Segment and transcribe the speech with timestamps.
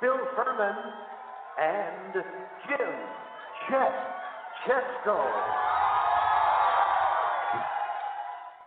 [0.00, 0.76] Bill Furman
[1.60, 2.14] and
[2.68, 2.94] Jim
[3.68, 3.92] Chet
[4.64, 5.18] Chesko.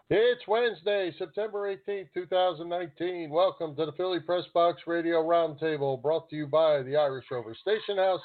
[0.10, 3.30] It's Wednesday, September 18th, 2019.
[3.30, 7.56] Welcome to the Philly Press Box Radio Roundtable, brought to you by the Irish Rover
[7.62, 8.20] Station House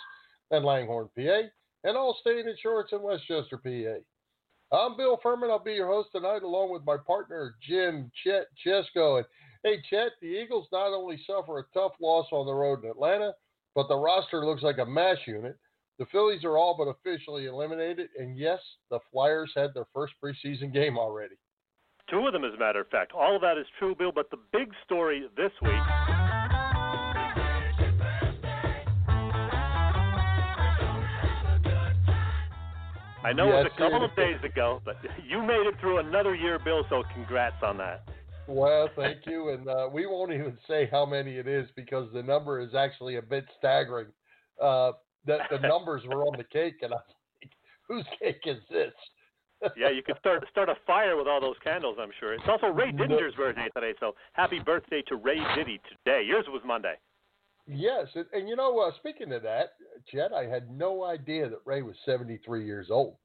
[0.51, 1.43] and Langhorne, PA,
[1.85, 4.77] and Allstate Insurance in West Chester, PA.
[4.77, 5.51] I'm Bill Furman.
[5.51, 9.19] I'll be your host tonight, along with my partner, Jim Chet Chesko.
[9.19, 9.27] And
[9.63, 13.33] hey, Chet, the Eagles not only suffer a tough loss on the road in Atlanta,
[13.75, 15.57] but the roster looks like a mash unit.
[15.99, 20.73] The Phillies are all but officially eliminated, and yes, the Flyers had their first preseason
[20.73, 21.37] game already.
[22.11, 23.13] Two of them, as a matter of fact.
[23.13, 25.73] All of that is true, Bill, but the big story this week
[33.27, 35.99] I know yes, it was a couple of days ago, but you made it through
[35.99, 36.87] another year, Bill.
[36.89, 38.05] So congrats on that.
[38.49, 42.23] Well, thank you, and uh, we won't even say how many it is because the
[42.23, 44.07] number is actually a bit staggering.
[44.63, 44.93] Uh,
[45.27, 47.05] the, the numbers were on the cake, and I was
[47.43, 47.51] like,
[47.89, 48.93] "Whose cake is this?"
[49.77, 51.97] yeah, you could start start a fire with all those candles.
[52.01, 52.35] I'm sure.
[52.35, 56.23] It's also Ray Didinger's birthday today, so happy birthday to Ray Diddy today.
[56.27, 56.95] Yours was Monday.
[57.67, 59.71] Yes, and, and you know, uh, speaking of that,
[60.07, 63.17] Chet, I had no idea that Ray was 73 years old.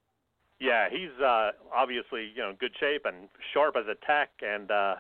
[0.60, 4.72] Yeah, he's uh, obviously you know in good shape and sharp as a tack, and
[4.72, 4.96] uh,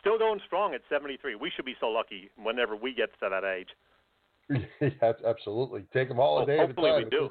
[0.00, 1.34] still going strong at 73.
[1.34, 3.68] We should be so lucky whenever we get to that age.
[4.80, 5.84] yeah, absolutely.
[5.92, 6.76] Take them all a day well, time.
[6.76, 7.30] Hopefully we do.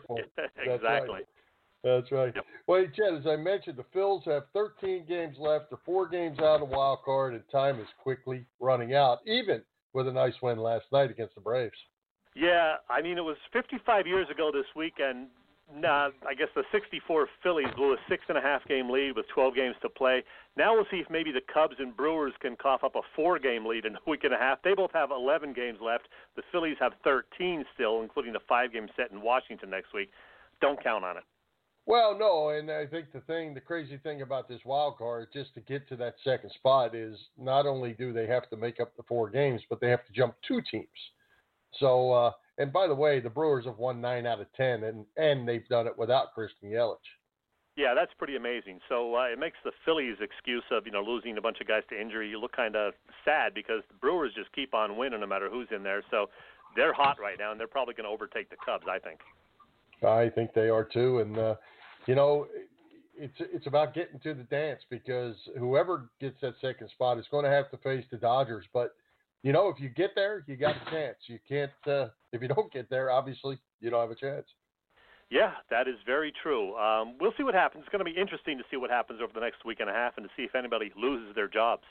[0.71, 1.13] exactly.
[1.13, 1.25] Right.
[1.83, 2.33] That's right.
[2.35, 2.45] Yep.
[2.65, 5.69] Well, Chet, as I mentioned, the Phils have 13 games left.
[5.69, 9.19] They're four games out of wild card, and time is quickly running out.
[9.27, 9.61] Even
[9.93, 11.77] with a nice win last night against the Braves.
[12.35, 15.27] Yeah, I mean it was 55 years ago this week, and
[15.73, 19.27] nah, I guess the 64 Phillies blew a six and a half game lead with
[19.33, 20.23] 12 games to play.
[20.57, 23.65] Now we'll see if maybe the Cubs and Brewers can cough up a four game
[23.65, 24.61] lead in a week and a half.
[24.63, 26.07] They both have 11 games left.
[26.35, 30.09] The Phillies have 13 still, including a five game set in Washington next week.
[30.61, 31.23] Don't count on it.
[31.87, 35.53] Well, no, and I think the thing, the crazy thing about this wild card, just
[35.53, 38.97] to get to that second spot, is not only do they have to make up
[38.97, 40.87] the four games, but they have to jump two teams.
[41.79, 45.05] So, uh, and by the way, the Brewers have won nine out of ten, and
[45.17, 46.97] and they've done it without Christian Yelich.
[47.75, 48.79] Yeah, that's pretty amazing.
[48.87, 51.83] So uh, it makes the Phillies' excuse of you know losing a bunch of guys
[51.89, 52.93] to injury you look kind of
[53.25, 56.03] sad because the Brewers just keep on winning no matter who's in there.
[56.09, 56.29] So
[56.75, 58.85] they're hot right now, and they're probably going to overtake the Cubs.
[58.89, 59.19] I think.
[60.03, 61.55] I think they are too, and uh,
[62.05, 62.47] you know,
[63.17, 67.45] it's it's about getting to the dance because whoever gets that second spot is going
[67.45, 68.65] to have to face the Dodgers.
[68.73, 68.95] But
[69.45, 71.17] you know, if you get there, you got a chance.
[71.27, 74.47] You can't uh, if you don't get there, obviously you don't have a chance.
[75.29, 76.75] Yeah, that is very true.
[76.75, 77.83] Um, we'll see what happens.
[77.85, 79.93] It's going to be interesting to see what happens over the next week and a
[79.93, 81.83] half and to see if anybody loses their jobs.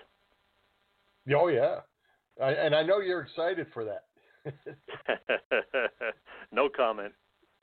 [1.32, 1.80] Oh yeah,
[2.42, 4.04] I, and I know you're excited for that.
[6.52, 7.12] no comment.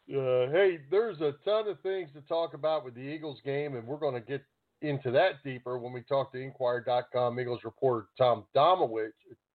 [0.10, 3.86] Uh, hey, there's a ton of things to talk about with the Eagles game, and
[3.86, 4.42] we're going to get
[4.82, 9.12] into that deeper when we talk to Inquirer.com Eagles reporter Tom Domowitch,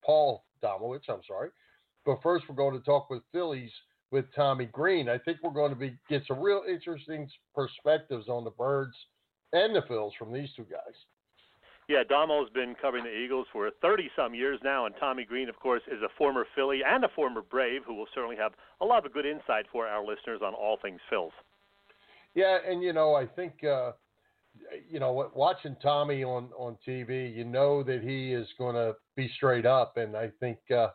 [0.07, 1.51] Paul Domowitch, I'm sorry.
[2.07, 3.73] But first, we're going to talk with Phillies
[4.13, 5.09] with Tommy Greene.
[5.09, 8.95] I think we're going to be get some real interesting perspectives on the Birds
[9.53, 10.95] and the Phils from these two guys.
[11.89, 15.59] Yeah, Damo's been covering the Eagles for 30 some years now, and Tommy Greene, of
[15.61, 19.07] course, is a former Philly and a former Brave who will certainly have a lot
[19.07, 21.31] of good insight for our listeners on all things Phils.
[22.35, 23.93] Yeah, and you know, I think uh,
[24.91, 29.31] you know, watching Tommy on on TV, you know that he is going to be
[29.37, 30.89] straight up, and I think uh,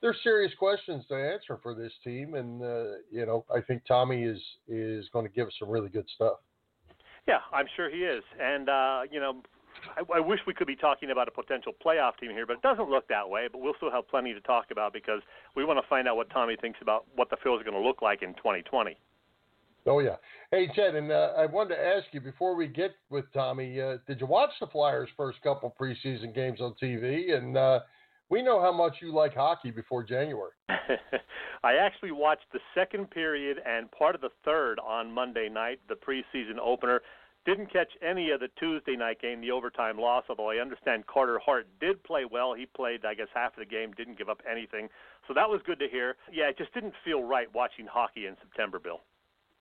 [0.00, 4.22] there's serious questions to answer for this team, and uh, you know, I think Tommy
[4.22, 6.38] is is going to give us some really good stuff.
[7.28, 9.42] Yeah, I'm sure he is, and uh, you know,
[9.96, 12.62] I, I wish we could be talking about a potential playoff team here, but it
[12.62, 13.48] doesn't look that way.
[13.50, 15.20] But we'll still have plenty to talk about because
[15.54, 17.86] we want to find out what Tommy thinks about what the Phils are going to
[17.86, 18.96] look like in 2020.
[19.86, 20.16] Oh yeah.
[20.50, 23.96] Hey Ted, and uh, I wanted to ask you before we get with Tommy, uh,
[24.06, 27.34] did you watch the Flyers' first couple preseason games on TV?
[27.34, 27.80] And uh,
[28.28, 30.52] we know how much you like hockey before January.
[31.64, 35.94] I actually watched the second period and part of the third on Monday night, the
[35.94, 37.02] preseason opener.
[37.46, 41.38] Didn't catch any of the Tuesday night game, the overtime loss, although I understand Carter
[41.38, 42.52] Hart did play well.
[42.52, 44.88] He played, I guess, half of the game, didn't give up anything.
[45.26, 46.16] So that was good to hear.
[46.30, 49.00] Yeah, it just didn't feel right watching hockey in September, Bill.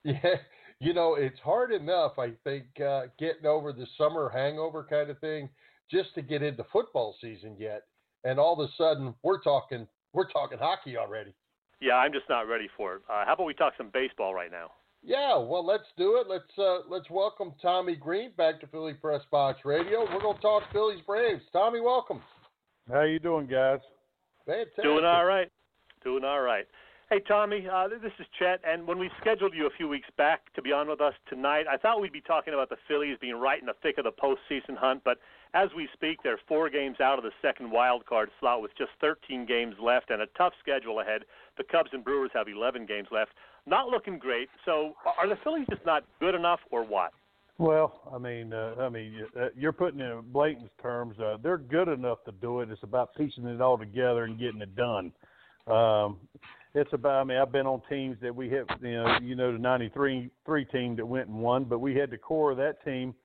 [0.05, 0.35] Yeah,
[0.79, 5.19] you know, it's hard enough, I think, uh, getting over the summer hangover kind of
[5.19, 5.49] thing
[5.91, 7.83] just to get into football season yet.
[8.23, 11.33] And all of a sudden, we're talking we're talking hockey already.
[11.81, 13.01] Yeah, I'm just not ready for it.
[13.09, 14.71] Uh, how about we talk some baseball right now?
[15.01, 16.27] Yeah, well, let's do it.
[16.27, 20.01] Let's uh, let's welcome Tommy Greene back to Philly Press Box Radio.
[20.01, 21.43] We're going to talk Phillies Braves.
[21.53, 22.21] Tommy, welcome.
[22.91, 23.79] How you doing, guys?
[24.45, 24.83] Fantastic.
[24.83, 25.49] Doing all right.
[26.03, 26.67] Doing all right.
[27.11, 30.41] Hey, Tommy, uh, this is Chet, and when we scheduled you a few weeks back
[30.53, 33.33] to be on with us tonight, I thought we'd be talking about the Phillies being
[33.33, 35.17] right in the thick of the postseason hunt, but
[35.55, 38.91] as we speak, they're four games out of the second wild card slot with just
[39.01, 41.23] 13 games left and a tough schedule ahead.
[41.57, 43.31] The Cubs and Brewers have 11 games left.
[43.65, 44.47] Not looking great.
[44.63, 47.09] So, are the Phillies just not good enough, or what?
[47.57, 51.19] Well, I mean, uh, I mean, uh, you're putting it in blatant terms.
[51.19, 52.69] Uh, they're good enough to do it.
[52.69, 55.11] It's about piecing it all together and getting it done.
[55.65, 56.17] Um,
[56.75, 57.21] it's about.
[57.21, 58.65] I mean, I've been on teams that we hit.
[58.81, 62.11] You know, you know the '93 three team that went and won, but we had
[62.11, 63.15] the core of that team.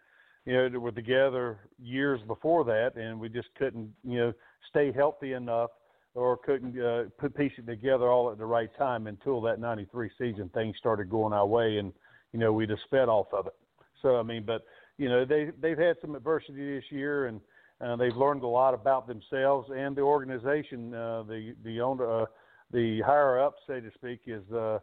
[0.46, 3.93] You know, that were together years before that, and we just couldn't.
[4.02, 4.32] You know,
[4.70, 5.70] stay healthy enough
[6.14, 10.11] or couldn't uh, put piece it together all at the right time until that '93
[10.19, 10.50] season.
[10.55, 11.93] Things started going our way, and
[12.32, 13.55] you know we just fed off of it.
[14.00, 14.64] So I mean, but
[14.97, 17.40] you know they they've had some adversity this year, and
[17.82, 20.94] uh, they've learned a lot about themselves and the organization.
[20.94, 22.23] Uh, the the owner.
[22.23, 22.26] Uh,
[22.75, 24.79] the higher up, so to speak, is uh,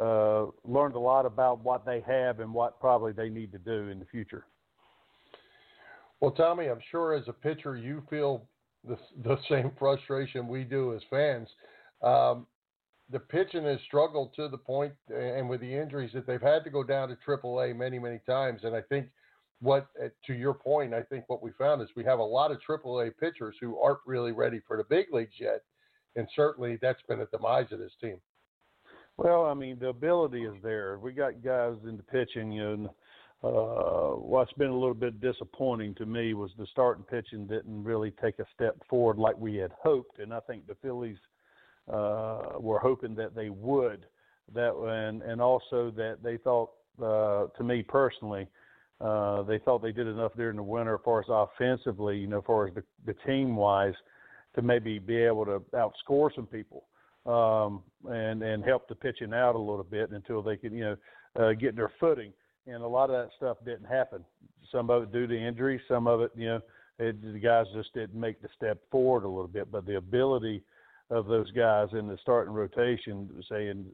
[0.00, 3.90] uh, learned a lot about what they have and what probably they need to do
[3.90, 4.46] in the future.
[6.20, 8.48] Well, Tommy, I'm sure as a pitcher you feel
[8.88, 11.48] the, the same frustration we do as fans.
[12.02, 12.46] Um,
[13.10, 16.70] the pitching has struggled to the point, and with the injuries that they've had to
[16.70, 18.62] go down to AAA many, many times.
[18.64, 19.06] And I think
[19.60, 19.88] what,
[20.26, 23.12] to your point, I think what we found is we have a lot of AAA
[23.20, 25.62] pitchers who aren't really ready for the big leagues yet
[26.16, 28.16] and certainly that's been a demise of this team.
[29.16, 30.98] Well, I mean, the ability is there.
[30.98, 32.88] We got guys in the pitching, and,
[33.42, 38.10] uh, what's been a little bit disappointing to me was the starting pitching didn't really
[38.22, 41.18] take a step forward like we had hoped, and I think the Phillies
[41.90, 44.06] uh, were hoping that they would.
[44.54, 46.70] That and and also that they thought,
[47.02, 48.46] uh, to me personally,
[49.00, 52.38] uh, they thought they did enough during the winter as far as offensively, you know,
[52.38, 53.94] as far as the, the team wise
[54.56, 56.84] to maybe be able to outscore some people
[57.26, 60.96] um, and and help the pitching out a little bit until they could you know
[61.38, 62.32] uh, get their footing.
[62.66, 64.24] And a lot of that stuff didn't happen.
[64.72, 66.60] Some of it due to injury, some of it you know
[66.98, 69.70] it, the guys just didn't make the step forward a little bit.
[69.70, 70.62] But the ability
[71.10, 73.86] of those guys in the starting rotation, saying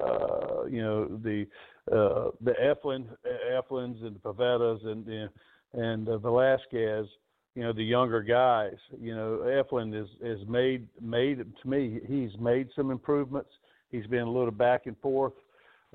[0.00, 1.46] uh, you know the
[1.92, 3.06] uh, the Eflin
[3.52, 5.30] Eflins and the Pivettas and and,
[5.74, 7.06] and uh, Velasquez
[7.56, 8.76] you know the younger guys.
[9.00, 12.00] You know, Eflin is is made made to me.
[12.06, 13.48] He's made some improvements.
[13.90, 15.32] He's been a little back and forth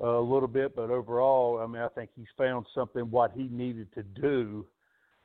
[0.02, 3.44] uh, a little bit, but overall, I mean, I think he's found something what he
[3.44, 4.66] needed to do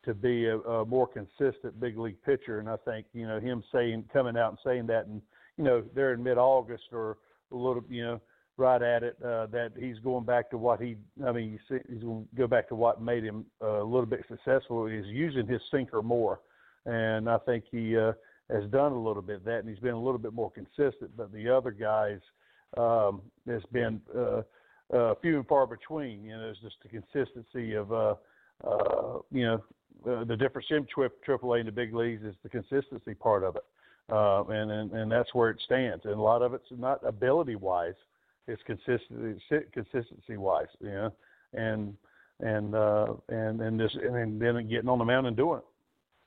[0.06, 2.60] to be a, a more consistent big league pitcher.
[2.60, 5.22] And I think you know him saying coming out and saying that, and
[5.58, 7.18] you know they're in mid August or
[7.52, 8.22] a little, you know,
[8.58, 10.96] right at it uh, that he's going back to what he.
[11.26, 14.26] I mean, he's going to go back to what made him uh, a little bit
[14.28, 14.88] successful.
[14.88, 16.42] Is using his sinker more,
[16.86, 18.14] and I think he uh,
[18.52, 21.16] has done a little bit of that, and he's been a little bit more consistent.
[21.16, 22.20] But the other guys
[22.78, 24.42] um, has been uh,
[24.94, 26.24] uh, few and far between.
[26.24, 27.92] You know, it's just the consistency of.
[27.92, 28.16] Uh,
[28.66, 29.64] uh, you know,
[30.10, 33.64] uh, the difference in AAA and the big leagues is the consistency part of it.
[34.10, 36.06] Uh, and, and and that's where it stands.
[36.06, 37.94] And a lot of it's not ability wise,
[38.48, 39.42] it's consistency
[39.74, 41.14] consistency wise, you know,
[41.54, 41.94] and
[42.40, 45.66] and uh, and and this and then getting on the mound and doing it.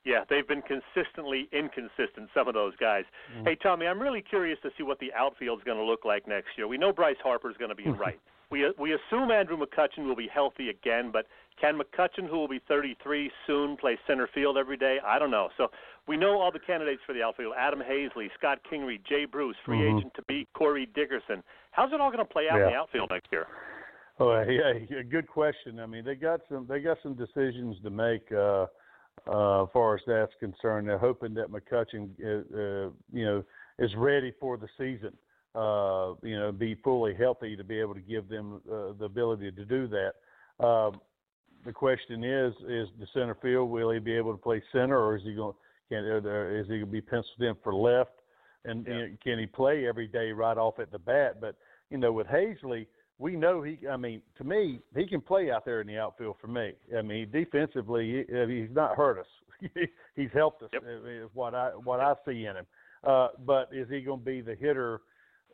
[0.05, 2.31] Yeah, they've been consistently inconsistent.
[2.33, 3.05] Some of those guys.
[3.35, 3.45] Mm-hmm.
[3.45, 6.27] Hey, Tommy, I'm really curious to see what the outfield is going to look like
[6.27, 6.67] next year.
[6.67, 8.19] We know Bryce Harper is going to be right.
[8.51, 11.27] We we assume Andrew McCutchen will be healthy again, but
[11.61, 14.99] can McCutchen, who will be 33 soon, play center field every day?
[15.05, 15.51] I don't know.
[15.57, 15.69] So
[16.09, 19.79] we know all the candidates for the outfield: Adam Haseley, Scott Kingery, Jay Bruce, free
[19.79, 19.99] mm-hmm.
[19.99, 21.43] agent to be Corey Dickerson.
[21.73, 22.67] How's it all going to play out yeah.
[22.67, 23.47] in the outfield next year?
[24.19, 25.81] Oh, yeah, good question.
[25.81, 28.67] I mean, they got some they got some decisions to make uh,
[29.27, 30.89] uh, as far as that's concerned.
[30.89, 33.45] They're hoping that McCutchen, uh, uh, you know,
[33.79, 35.17] is ready for the season.
[35.55, 39.51] Uh, you know, be fully healthy to be able to give them uh, the ability
[39.51, 40.65] to do that.
[40.65, 41.01] Um,
[41.65, 45.17] the question is: Is the center field will he be able to play center, or
[45.17, 45.55] is he going?
[45.89, 48.20] Can is he going to be penciled in for left?
[48.65, 48.93] And yeah.
[48.93, 51.41] you know, can he play every day right off at the bat?
[51.41, 51.57] But
[51.91, 52.87] you know, with Haseley,
[53.19, 53.79] we know he.
[53.89, 56.73] I mean, to me, he can play out there in the outfield for me.
[56.97, 59.71] I mean, defensively, he, he's not hurt us.
[60.17, 60.71] he's helped us.
[60.73, 60.83] Yep.
[61.07, 62.67] Is what I what I see in him.
[63.05, 65.01] Uh, but is he going to be the hitter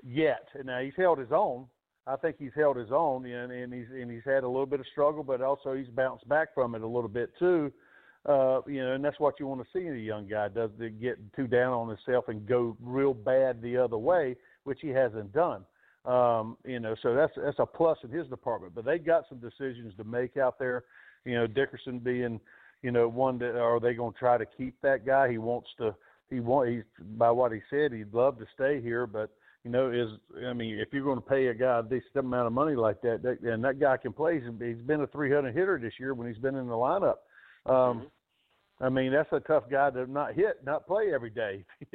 [0.03, 0.47] yet?
[0.65, 1.67] Now he's held his own.
[2.09, 4.81] I think he's held his own, and, and he's and he's had a little bit
[4.81, 7.67] of struggle, but also he's bounced back from it a little bit too.
[7.67, 7.71] Uh,
[8.67, 10.49] you know, and that's what you want to see in a young guy.
[10.49, 14.79] Does it get too down on himself and go real bad the other way, which
[14.83, 15.65] he hasn't done.
[16.05, 18.75] Um, you know, so that's that's a plus in his department.
[18.75, 20.85] But they've got some decisions to make out there.
[21.25, 22.41] You know, Dickerson being,
[22.83, 25.31] you know, one that are they going to try to keep that guy?
[25.31, 25.95] He wants to
[26.31, 26.83] he want he's
[27.17, 29.31] by what he said he'd love to stay here, but
[29.65, 30.09] you know is
[30.47, 33.01] I mean if you're going to pay a guy a decent amount of money like
[33.03, 36.29] that, that and that guy can play, he's been a 300 hitter this year when
[36.29, 37.17] he's been in the lineup.
[37.67, 38.05] Um, mm-hmm.
[38.81, 41.65] I mean that's a tough guy to not hit, not play every day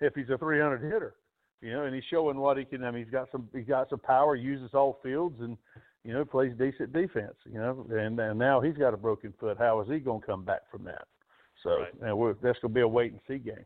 [0.00, 1.14] if he's a 300 hitter.
[1.60, 2.82] You know, and he's showing what he can.
[2.82, 5.56] I mean, he's got some he's got some power, uses all fields, and
[6.02, 7.36] you know plays decent defense.
[7.46, 9.56] You know, and and now he's got a broken foot.
[9.58, 11.06] How is he going to come back from that?
[11.62, 11.70] So
[12.02, 12.42] right.
[12.42, 13.64] that's going to be a wait and see game.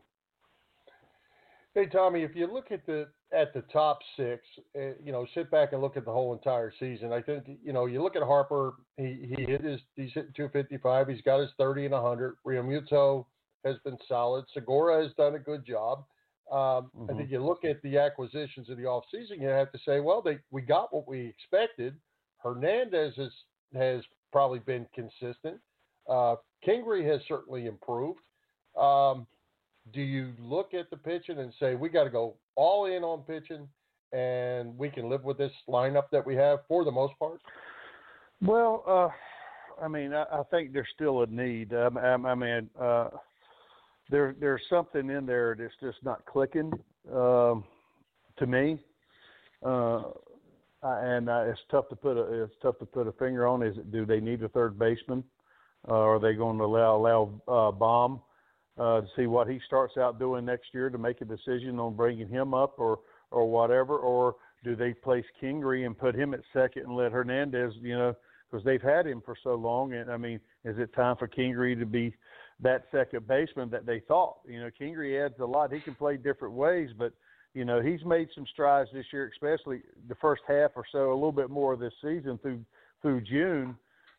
[1.77, 4.41] Hey Tommy, if you look at the at the top six,
[4.75, 7.13] uh, you know, sit back and look at the whole entire season.
[7.13, 8.73] I think you know you look at Harper.
[8.97, 11.07] He he hit his he's hitting 255.
[11.07, 12.37] He's got his 30 and 100.
[12.43, 13.27] Realmuto
[13.63, 14.45] has been solid.
[14.55, 15.99] Segura has done a good job.
[16.51, 17.11] Um, mm-hmm.
[17.11, 20.23] I think you look at the acquisitions of the offseason, you have to say, well,
[20.23, 21.93] they we got what we expected.
[22.39, 23.31] Hernandez has
[23.75, 25.59] has probably been consistent.
[26.09, 28.21] Uh, Kingery has certainly improved.
[28.75, 29.27] Um,
[29.93, 33.21] do you look at the pitching and say we got to go all in on
[33.21, 33.67] pitching,
[34.13, 37.39] and we can live with this lineup that we have for the most part?
[38.41, 41.73] Well, uh, I mean, I, I, think there's still a need.
[41.73, 43.09] Um, I, I mean, uh,
[44.09, 46.71] there there's something in there that's just not clicking
[47.13, 47.63] um,
[48.37, 48.79] to me.
[49.65, 50.03] Uh,
[50.83, 53.63] and it's tough to put a it's tough to put a finger on.
[53.63, 55.23] Is it do they need a third baseman?
[55.87, 58.21] Uh, are they going to allow allow uh, Bohm
[58.77, 61.95] uh, to see what he starts out doing next year to make a decision on
[61.95, 62.99] bringing him up or
[63.31, 63.97] or whatever?
[63.97, 67.73] Or do they place Kingery and put him at second and let Hernandez?
[67.81, 68.15] You know,
[68.49, 69.93] because they've had him for so long.
[69.93, 72.13] And I mean, is it time for Kingery to be
[72.59, 74.37] that second baseman that they thought.
[74.47, 75.71] You know, Kingery adds a lot.
[75.71, 77.13] He can play different ways, but
[77.53, 81.13] you know he's made some strides this year, especially the first half or so, a
[81.13, 82.63] little bit more this season through
[83.01, 83.75] through June.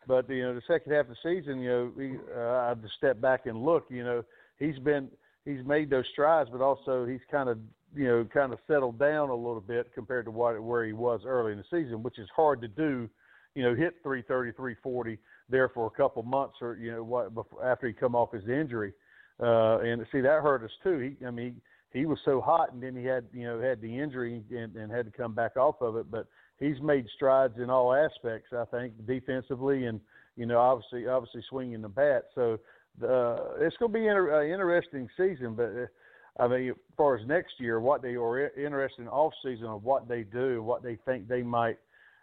[0.06, 2.82] But you know the second half of the season, you know, he, uh, I had
[2.82, 3.86] to step back and look.
[3.90, 4.24] You know,
[4.58, 5.08] he's been
[5.44, 7.58] he's made those strides, but also he's kind of
[7.94, 11.20] you know kind of settled down a little bit compared to what where he was
[11.26, 13.08] early in the season, which is hard to do.
[13.54, 17.64] You know, hit 330, 340 there for a couple months or you know what before,
[17.64, 18.92] after he come off his injury.
[19.40, 20.98] Uh, and see that hurt us too.
[20.98, 21.60] He, I mean,
[21.92, 24.92] he, was so hot, and then he had you know had the injury and, and
[24.92, 26.10] had to come back off of it.
[26.10, 26.26] But
[26.58, 28.52] he's made strides in all aspects.
[28.52, 30.00] I think defensively and
[30.36, 32.24] you know obviously obviously swinging the bat.
[32.34, 32.58] So
[33.02, 35.54] uh, it's going to be an inter- interesting season.
[35.54, 39.32] But uh, I mean, as far as next year, what they are interested in off
[39.44, 41.78] season of what they do, what they think they might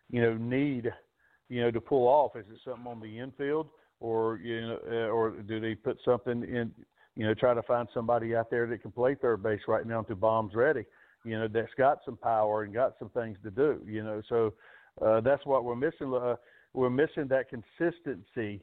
[0.10, 0.92] you know need
[1.50, 2.36] you know, to pull off?
[2.36, 3.68] Is it something on the infield,
[4.00, 6.72] or you know, uh, or do they put something in?
[7.16, 10.00] You know, try to find somebody out there that can play third base right now
[10.00, 10.84] until Bohm's ready.
[11.24, 13.82] You know, that's got some power and got some things to do.
[13.86, 14.54] You know, so
[15.02, 16.14] uh, that's what we're missing.
[16.14, 16.36] Uh,
[16.74, 18.62] we're missing that consistency.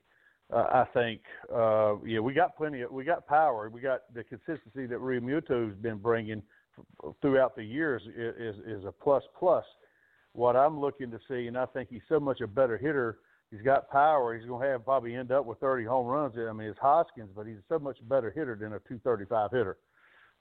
[0.51, 1.21] Uh, I think,
[1.55, 3.71] uh, yeah, we got plenty of, we got power.
[3.71, 6.43] We got the consistency that Realmuto's been bringing
[7.21, 9.65] throughout the years is, is, is a plus plus
[10.35, 13.19] what I'm looking to see, and I think he's so much a better hitter.
[13.51, 14.35] He's got power.
[14.37, 16.35] He's going to have probably end up with 30 home runs.
[16.39, 19.77] I mean, it's Hoskins, but he's so much better hitter than a 235 hitter.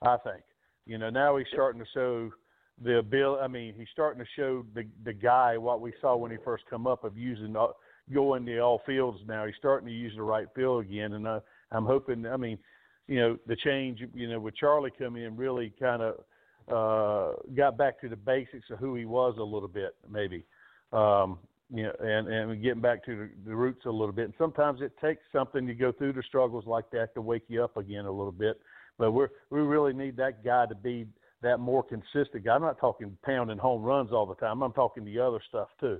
[0.01, 0.43] I think.
[0.85, 2.31] You know, now he's starting to show
[2.83, 3.41] the ability.
[3.43, 6.63] I mean, he's starting to show the the guy what we saw when he first
[6.69, 7.55] come up of using
[8.13, 9.19] going to all fields.
[9.27, 11.39] Now he's starting to use the right field again, and uh,
[11.71, 12.25] I'm hoping.
[12.25, 12.57] I mean,
[13.07, 14.01] you know, the change.
[14.13, 16.15] You know, with Charlie coming in, really kind of
[16.67, 20.45] uh, got back to the basics of who he was a little bit, maybe.
[20.93, 21.39] Um,
[21.73, 24.25] you know, and and getting back to the, the roots a little bit.
[24.25, 27.63] And sometimes it takes something to go through the struggles like that to wake you
[27.63, 28.59] up again a little bit.
[28.97, 31.07] But we're we really need that guy to be
[31.41, 32.55] that more consistent guy.
[32.55, 34.61] I'm not talking pounding home runs all the time.
[34.61, 35.99] I'm talking the other stuff too.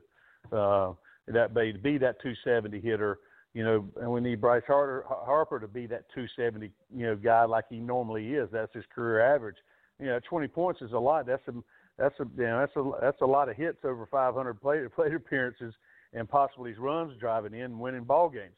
[0.51, 0.93] Uh,
[1.27, 3.19] that be to be that 270 hitter,
[3.53, 7.43] you know, and we need Bryce Harper, Harper to be that 270, you know, guy
[7.43, 8.49] like he normally is.
[8.51, 9.57] That's his career average
[10.01, 11.25] you know, 20 points is a lot.
[11.25, 11.53] That's a
[11.97, 15.13] that's a you know, that's a that's a lot of hits over 500 plate plate
[15.13, 15.73] appearances
[16.13, 18.55] and possibly runs driving in winning ball games.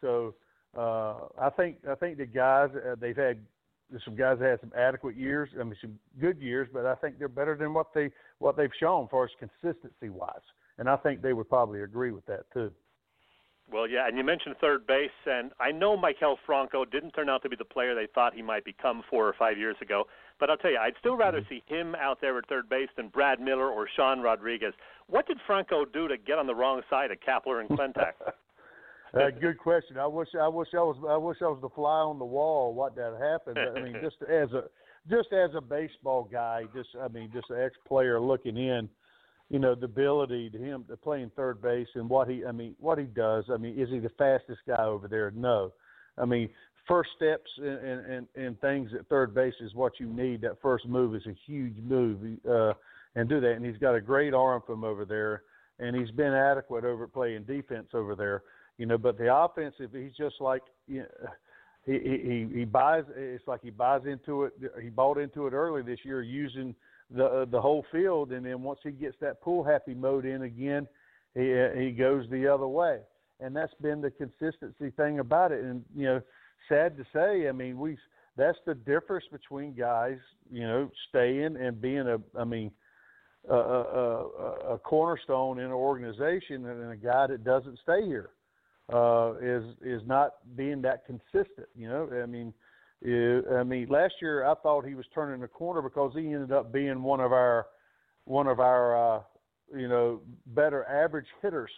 [0.00, 0.34] So
[0.76, 3.38] uh, I think I think the guys uh, they've had
[3.90, 5.50] there's some guys that had some adequate years.
[5.60, 8.70] I mean, some good years, but I think they're better than what they what they've
[8.80, 10.34] shown as far as consistency wise.
[10.78, 12.70] And I think they would probably agree with that too.
[13.70, 17.42] Well, yeah, and you mentioned third base, and I know Maikel Franco didn't turn out
[17.42, 20.04] to be the player they thought he might become four or five years ago.
[20.38, 21.48] But I'll tell you, I'd still rather mm-hmm.
[21.48, 24.72] see him out there at third base than Brad Miller or Sean Rodriguez.
[25.08, 28.12] What did Franco do to get on the wrong side of Kapler and Klentak?
[29.14, 29.98] uh, good question.
[29.98, 32.72] I wish I wish I was I wish I was the fly on the wall.
[32.72, 33.58] What that happened?
[33.58, 34.64] I mean, just as a
[35.10, 38.88] just as a baseball guy, just I mean, just an ex player looking in,
[39.48, 42.74] you know, the ability to him to playing third base and what he I mean,
[42.80, 43.44] what he does.
[43.52, 45.30] I mean, is he the fastest guy over there?
[45.30, 45.72] No.
[46.18, 46.48] I mean,
[46.88, 50.40] first steps and, and, and things at third base is what you need.
[50.40, 52.72] That first move is a huge move, uh,
[53.14, 53.52] and do that.
[53.52, 55.42] And he's got a great arm from over there,
[55.78, 58.42] and he's been adequate over playing defense over there.
[58.78, 61.28] You know, but the offensive, he's just like you know,
[61.84, 63.04] he he he buys.
[63.16, 64.52] It's like he buys into it.
[64.82, 66.74] He bought into it early this year, using
[67.10, 70.42] the uh, the whole field, and then once he gets that pull happy mode in
[70.42, 70.86] again,
[71.34, 73.00] he he goes the other way,
[73.40, 75.62] and that's been the consistency thing about it.
[75.64, 76.20] And you know,
[76.68, 77.96] sad to say, I mean, we
[78.36, 80.18] that's the difference between guys,
[80.50, 82.70] you know, staying and being a, I mean,
[83.48, 88.30] a, a, a cornerstone in an organization and a guy that doesn't stay here
[88.92, 91.68] uh, is is not being that consistent.
[91.74, 92.52] You know, I mean,
[93.04, 96.72] I mean, last year I thought he was turning the corner because he ended up
[96.72, 97.66] being one of our
[98.24, 99.22] one of our uh,
[99.76, 101.70] you know better average hitters.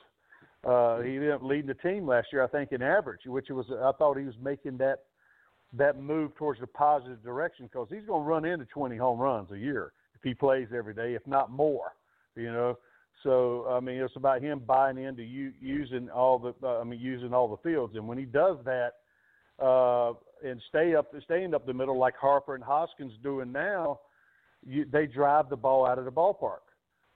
[0.64, 3.66] Uh, he ended up leading the team last year, I think, in average, which was
[3.70, 5.00] I thought he was making that
[5.74, 9.50] that move towards the positive direction because he's going to run into 20 home runs
[9.50, 11.92] a year if he plays every day, if not more.
[12.34, 12.78] You know,
[13.22, 17.00] so I mean, it's about him buying into you using all the uh, I mean
[17.00, 18.92] using all the fields, and when he does that
[19.58, 20.12] uh,
[20.44, 24.00] and stay up staying up the middle like Harper and Hoskins doing now,
[24.66, 26.66] you, they drive the ball out of the ballpark,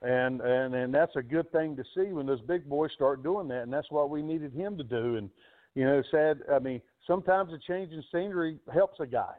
[0.02, 3.48] and and and that's a good thing to see when those big boys start doing
[3.48, 5.16] that, and that's what we needed him to do.
[5.16, 5.30] And
[5.74, 6.40] you know, sad.
[6.52, 9.34] I mean, sometimes a change in scenery helps a guy.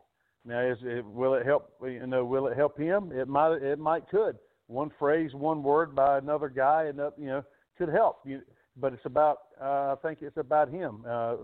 [0.45, 1.71] Now, is it, will it help?
[1.81, 3.11] You know, will it help him?
[3.11, 3.61] It might.
[3.61, 7.43] It might could one phrase, one word by another guy, and you know
[7.77, 8.19] could help.
[8.25, 8.41] You,
[8.77, 11.03] but it's about uh, I think it's about him.
[11.07, 11.35] Uh,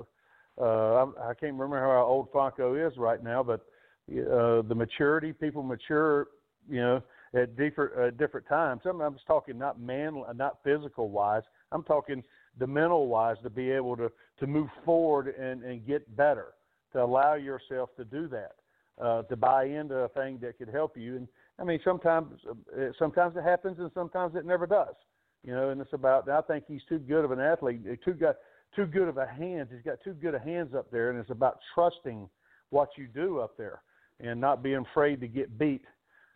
[0.59, 3.61] uh, I, I can't remember how old Franco is right now, but
[4.09, 6.27] uh, the maturity people mature,
[6.69, 7.01] you know,
[7.33, 8.81] at different uh, different times.
[8.85, 11.43] I'm, I'm just talking not man, not physical wise.
[11.71, 12.23] I'm talking
[12.57, 16.53] the mental wise to be able to to move forward and and get better,
[16.93, 18.55] to allow yourself to do that,
[18.99, 21.17] uh, to buy into a thing that could help you.
[21.17, 21.27] And
[21.59, 24.95] I mean, sometimes uh, sometimes it happens, and sometimes it never does.
[25.43, 26.27] You know, and it's about.
[26.27, 28.35] I think he's too good of an athlete, uh, too got
[28.75, 29.69] too good of a hands.
[29.71, 32.29] He's got too good of hands up there, and it's about trusting
[32.69, 33.82] what you do up there
[34.19, 35.84] and not being afraid to get beat.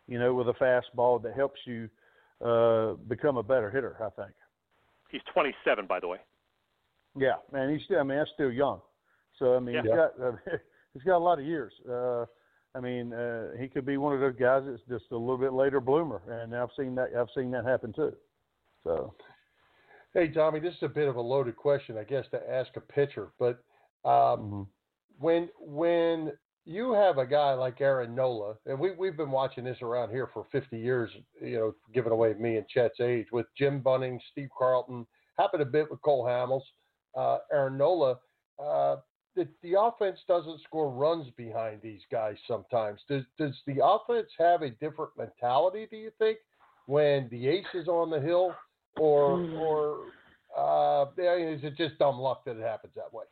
[0.06, 1.88] You know, with a fastball that helps you
[2.44, 3.96] uh, become a better hitter.
[4.00, 4.34] I think.
[5.10, 6.18] He's 27, by the way.
[7.16, 7.72] Yeah, man.
[7.72, 8.00] He's still.
[8.00, 8.80] I mean, that's still young.
[9.38, 9.82] So I mean, yeah.
[9.82, 10.32] he's got uh,
[10.92, 11.72] he's got a lot of years.
[11.88, 12.26] Uh,
[12.74, 15.52] I mean, uh, he could be one of those guys that's just a little bit
[15.52, 17.10] later bloomer, and I've seen that.
[17.16, 18.12] I've seen that happen too.
[18.82, 19.14] So,
[20.14, 22.80] hey, Tommy, this is a bit of a loaded question, I guess, to ask a
[22.80, 23.32] pitcher.
[23.38, 23.58] But
[24.04, 24.62] um, mm-hmm.
[25.18, 26.32] when when
[26.64, 30.30] you have a guy like Aaron Nola, and we we've been watching this around here
[30.32, 31.10] for 50 years,
[31.42, 35.06] you know, giving away me and Chet's age with Jim Bunning, Steve Carlton,
[35.38, 36.62] happened a bit with Cole Hamels,
[37.16, 38.18] uh, Aaron Nola.
[38.62, 38.96] Uh,
[39.36, 43.00] the, the offense doesn't score runs behind these guys sometimes.
[43.08, 45.88] Does does the offense have a different mentality?
[45.90, 46.38] Do you think
[46.86, 48.54] when the ace is on the hill,
[48.98, 49.54] or hmm.
[49.54, 49.98] or
[50.56, 53.24] uh, is it just dumb luck that it happens that way?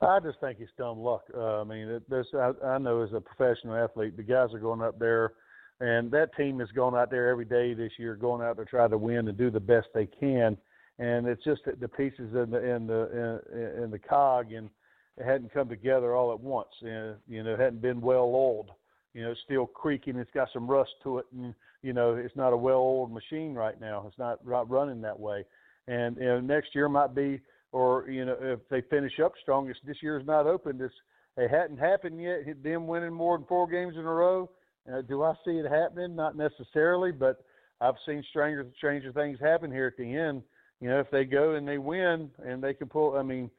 [0.00, 1.22] I just think it's dumb luck.
[1.34, 4.58] Uh, I mean, it, there's I, I know as a professional athlete, the guys are
[4.58, 5.34] going up there,
[5.80, 8.88] and that team is going out there every day this year, going out to try
[8.88, 10.56] to win and do the best they can.
[10.98, 14.68] And it's just that the pieces in the in the in, in the cog and
[15.16, 16.70] it hadn't come together all at once.
[16.80, 18.70] And, you know, it hadn't been well oiled.
[19.14, 20.16] You know, it's still creaking.
[20.16, 23.80] It's got some rust to it, and you know, it's not a well-oiled machine right
[23.80, 24.04] now.
[24.06, 25.44] It's not, running that way.
[25.88, 27.40] And you know, next year might be,
[27.72, 30.78] or you know, if they finish up strong, this, this year's not open.
[30.78, 30.92] This
[31.36, 32.62] it hadn't happened yet.
[32.62, 34.50] Them winning more than four games in a row.
[34.92, 36.14] Uh, do I see it happening?
[36.14, 37.44] Not necessarily, but
[37.80, 40.42] I've seen stranger stranger things happen here at the end.
[40.80, 43.50] You know, if they go and they win and they can pull, I mean,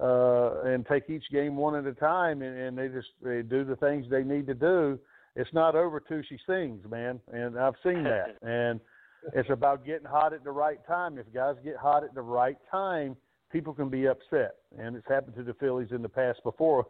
[0.00, 3.64] uh, and take each game one at a time, and, and they just they do
[3.64, 4.98] the things they need to do.
[5.34, 8.36] It's not over till she sings, man, and I've seen that.
[8.42, 8.80] and
[9.34, 11.18] it's about getting hot at the right time.
[11.18, 13.16] If guys get hot at the right time,
[13.52, 16.84] people can be upset, and it's happened to the Phillies in the past before,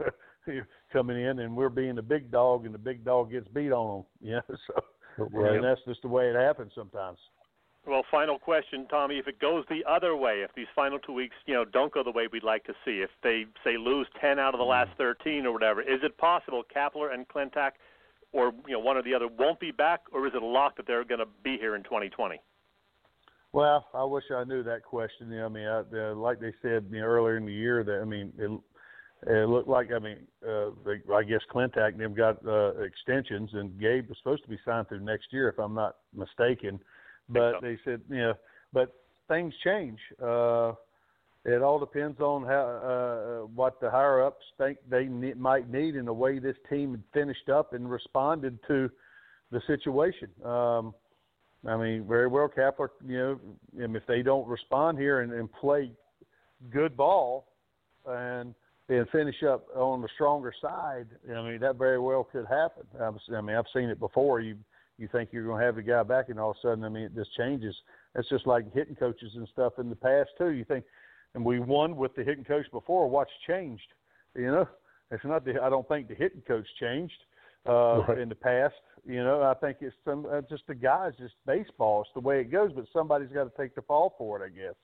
[0.93, 3.97] coming in and we're being the big dog, and the big dog gets beat on
[3.97, 4.05] them.
[4.21, 5.55] Yeah, so right.
[5.55, 7.19] and that's just the way it happens sometimes.
[7.85, 9.17] Well, final question, Tommy.
[9.17, 12.01] If it goes the other way, if these final two weeks, you know, don't go
[12.01, 14.91] the way we'd like to see, if they say lose ten out of the last
[14.91, 14.97] mm.
[14.97, 17.71] thirteen or whatever, is it possible Kapler and Klentak,
[18.33, 20.75] or you know, one or the other, won't be back, or is it a lock
[20.77, 22.41] that they're going to be here in 2020?
[23.53, 25.29] Well, I wish I knew that question.
[25.29, 27.83] You know, I mean, I, uh, like they said you know, earlier in the year,
[27.83, 28.49] that I mean, it,
[29.29, 33.51] it looked like I mean, uh, they, I guess Klentak and them got uh, extensions,
[33.53, 36.79] and Gabe was supposed to be signed through next year, if I'm not mistaken.
[37.29, 37.59] But so.
[37.61, 38.33] they said, you know,
[38.73, 38.95] but
[39.27, 39.99] things change.
[40.21, 40.73] Uh,
[41.45, 42.63] it all depends on how
[43.43, 47.03] uh, what the higher ups think they ne- might need and the way this team
[47.13, 48.89] finished up and responded to
[49.51, 50.29] the situation.
[50.43, 50.93] Um,
[51.67, 52.89] I mean, very well, Kapler.
[53.05, 53.39] You know,
[53.83, 55.91] and if they don't respond here and, and play
[56.71, 57.47] good ball
[58.05, 58.53] and
[58.89, 62.83] and finish up on the stronger side, I mean, that very well could happen.
[62.99, 64.41] I mean, I've seen it before.
[64.41, 64.57] You
[64.97, 66.89] you think you're going to have the guy back, and all of a sudden, I
[66.89, 67.75] mean, it just changes.
[68.15, 70.49] It's just like hitting coaches and stuff in the past too.
[70.49, 70.85] You think,
[71.35, 73.09] and we won with the hitting coach before.
[73.09, 73.87] What's changed?
[74.35, 74.67] You know,
[75.11, 75.61] it's not the.
[75.61, 77.13] I don't think the hitting coach changed
[77.67, 78.19] uh, right.
[78.19, 78.75] in the past.
[79.05, 82.01] You know, I think it's some uh, just the guys, just baseball.
[82.01, 84.49] It's the way it goes, but somebody's got to take the fall for it, I
[84.49, 84.75] guess.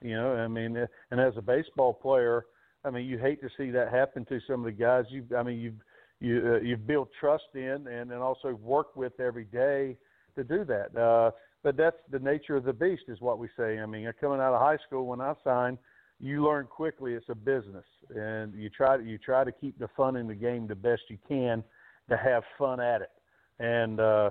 [0.00, 2.46] You know, I mean, uh, and as a baseball player,
[2.84, 5.04] I mean, you hate to see that happen to some of the guys.
[5.08, 5.74] You, I mean, you've
[6.20, 9.96] you uh, you've built trust in and and also worked with every day
[10.36, 10.96] to do that.
[10.96, 11.30] Uh,
[11.62, 13.78] but that's the nature of the beast, is what we say.
[13.78, 15.78] I mean, coming out of high school, when I signed,
[16.22, 19.88] you learn quickly it's a business, and you try to you try to keep the
[19.96, 21.62] fun in the game the best you can
[22.08, 23.10] to have fun at it.
[23.58, 24.30] And uh,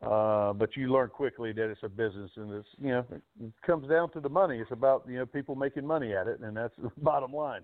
[0.00, 3.88] uh, but you learn quickly that it's a business, and it's you know it comes
[3.88, 4.58] down to the money.
[4.58, 7.62] It's about you know people making money at it, and that's the bottom line.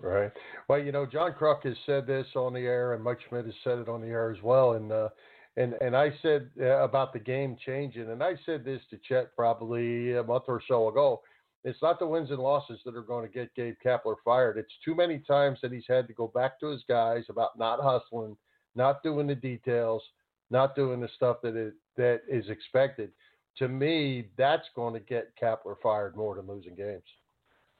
[0.00, 0.30] Right.
[0.68, 3.54] Well, you know, John Kruk has said this on the air, and Mike Schmidt has
[3.64, 4.72] said it on the air as well.
[4.74, 5.08] And uh,
[5.56, 9.34] and and I said uh, about the game changing, and I said this to Chet
[9.34, 11.22] probably a month or so ago.
[11.66, 14.56] It's not the wins and losses that are going to get Gabe Kapler fired.
[14.56, 17.80] It's too many times that he's had to go back to his guys about not
[17.82, 18.36] hustling,
[18.76, 20.00] not doing the details,
[20.48, 23.10] not doing the stuff that is, that is expected.
[23.58, 27.02] To me, that's going to get Kapler fired more than losing games.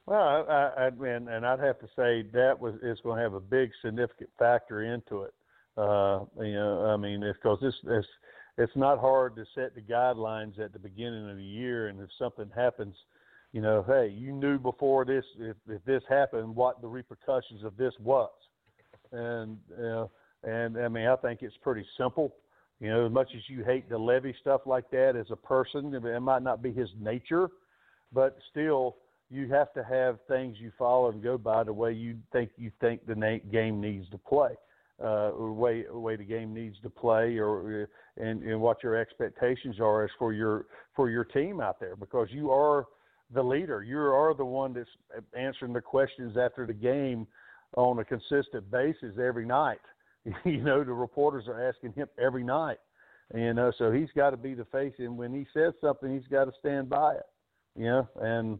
[0.05, 3.35] Well, I, I, and, and I'd have to say that was is going to have
[3.35, 5.33] a big significant factor into it.
[5.77, 8.05] Uh, you know, I mean, it's because this, this
[8.57, 12.09] it's not hard to set the guidelines at the beginning of the year, and if
[12.17, 12.95] something happens,
[13.57, 17.75] you know, hey, you knew before this if, if this happened what the repercussions of
[17.75, 18.29] this was,
[19.11, 20.11] and know,
[20.43, 22.35] and I mean, I think it's pretty simple.
[22.79, 25.91] You know, as much as you hate to levy stuff like that as a person,
[25.95, 27.49] it might not be his nature,
[28.13, 28.97] but still
[29.31, 32.71] you have to have things you follow and go by the way you think you
[32.79, 34.51] think the na- game needs to play,
[35.03, 38.95] uh, or way way the game needs to play, or uh, and, and what your
[38.95, 42.85] expectations are as for your for your team out there because you are
[43.33, 43.83] the leader.
[43.83, 44.89] You are the one that's
[45.37, 47.27] answering the questions after the game
[47.75, 49.81] on a consistent basis every night.
[50.45, 52.77] you know, the reporters are asking him every night.
[53.33, 56.27] And uh, so he's got to be the face, and when he says something, he's
[56.31, 57.25] got to stand by it.
[57.75, 58.59] You know, and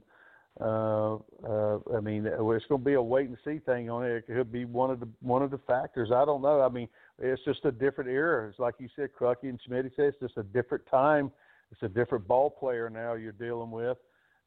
[0.59, 1.15] uh,
[1.47, 4.09] uh, I mean, it's going to be a wait and see thing on it.
[4.11, 6.09] It could be one of the one of the factors.
[6.13, 6.61] I don't know.
[6.61, 8.49] I mean, it's just a different era.
[8.49, 11.31] It's like you said, Crucky and Schmidt said, it's just a different time.
[11.71, 13.97] It's a different ball player now you're dealing with,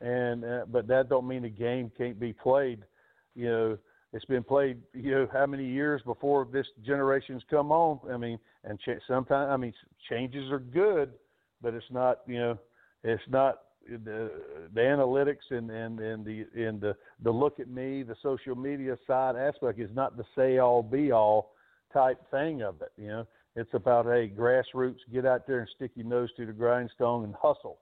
[0.00, 2.82] and uh, but that don't mean the game can't be played.
[3.34, 3.78] You know,
[4.12, 4.78] it's been played.
[4.94, 8.00] You know, how many years before this generation's come on?
[8.12, 9.72] I mean, and ch- sometimes I mean,
[10.08, 11.12] changes are good,
[11.62, 12.20] but it's not.
[12.26, 12.58] You know,
[13.04, 14.30] it's not the
[14.74, 18.96] the analytics and and and the and the the look at me, the social media
[19.06, 21.52] side aspect is not the say all be all
[21.92, 22.92] type thing of it.
[22.96, 26.52] You know, it's about hey grassroots, get out there and stick your nose to the
[26.52, 27.78] grindstone and hustle,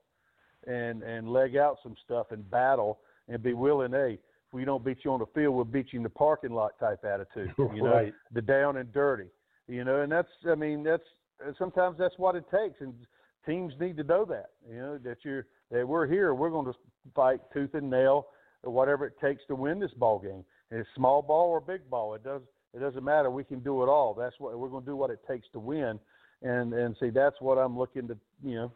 [0.69, 3.91] and and leg out some stuff and battle and be willing.
[3.91, 6.51] Hey, if we don't beat you on the field, we'll beat you in the parking
[6.51, 7.53] lot type attitude.
[7.57, 8.13] You know, right.
[8.33, 9.27] the down and dirty.
[9.67, 11.03] You know, and that's I mean that's
[11.57, 12.93] sometimes that's what it takes, and
[13.45, 14.51] teams need to know that.
[14.69, 16.33] You know that you're that we're here.
[16.33, 16.77] We're going to
[17.15, 18.27] fight tooth and nail,
[18.63, 20.43] whatever it takes to win this ball game.
[20.71, 22.15] And it's small ball or big ball.
[22.15, 22.41] It does.
[22.73, 23.31] It doesn't matter.
[23.31, 24.13] We can do it all.
[24.13, 24.95] That's what we're going to do.
[24.95, 25.99] What it takes to win,
[26.43, 28.71] and and see that's what I'm looking to you know,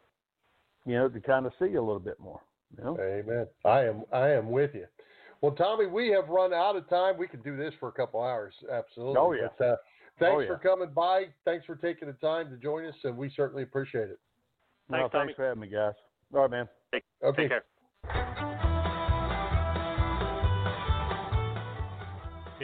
[0.85, 2.41] you know to kind of see a little bit more.
[2.77, 2.97] You know?
[2.99, 3.47] Amen.
[3.65, 4.85] I am I am with you.
[5.41, 7.17] Well, Tommy, we have run out of time.
[7.17, 8.53] We could do this for a couple hours.
[8.71, 9.15] Absolutely.
[9.17, 9.47] Oh yeah.
[9.57, 9.75] But, uh,
[10.19, 10.47] thanks oh, yeah.
[10.47, 11.25] for coming by.
[11.45, 14.19] Thanks for taking the time to join us, and we certainly appreciate it.
[14.89, 15.93] No, Thanks, thanks for having me, guys.
[16.33, 16.69] All right, man.
[16.93, 17.43] Take, Okay.
[17.43, 17.63] take care.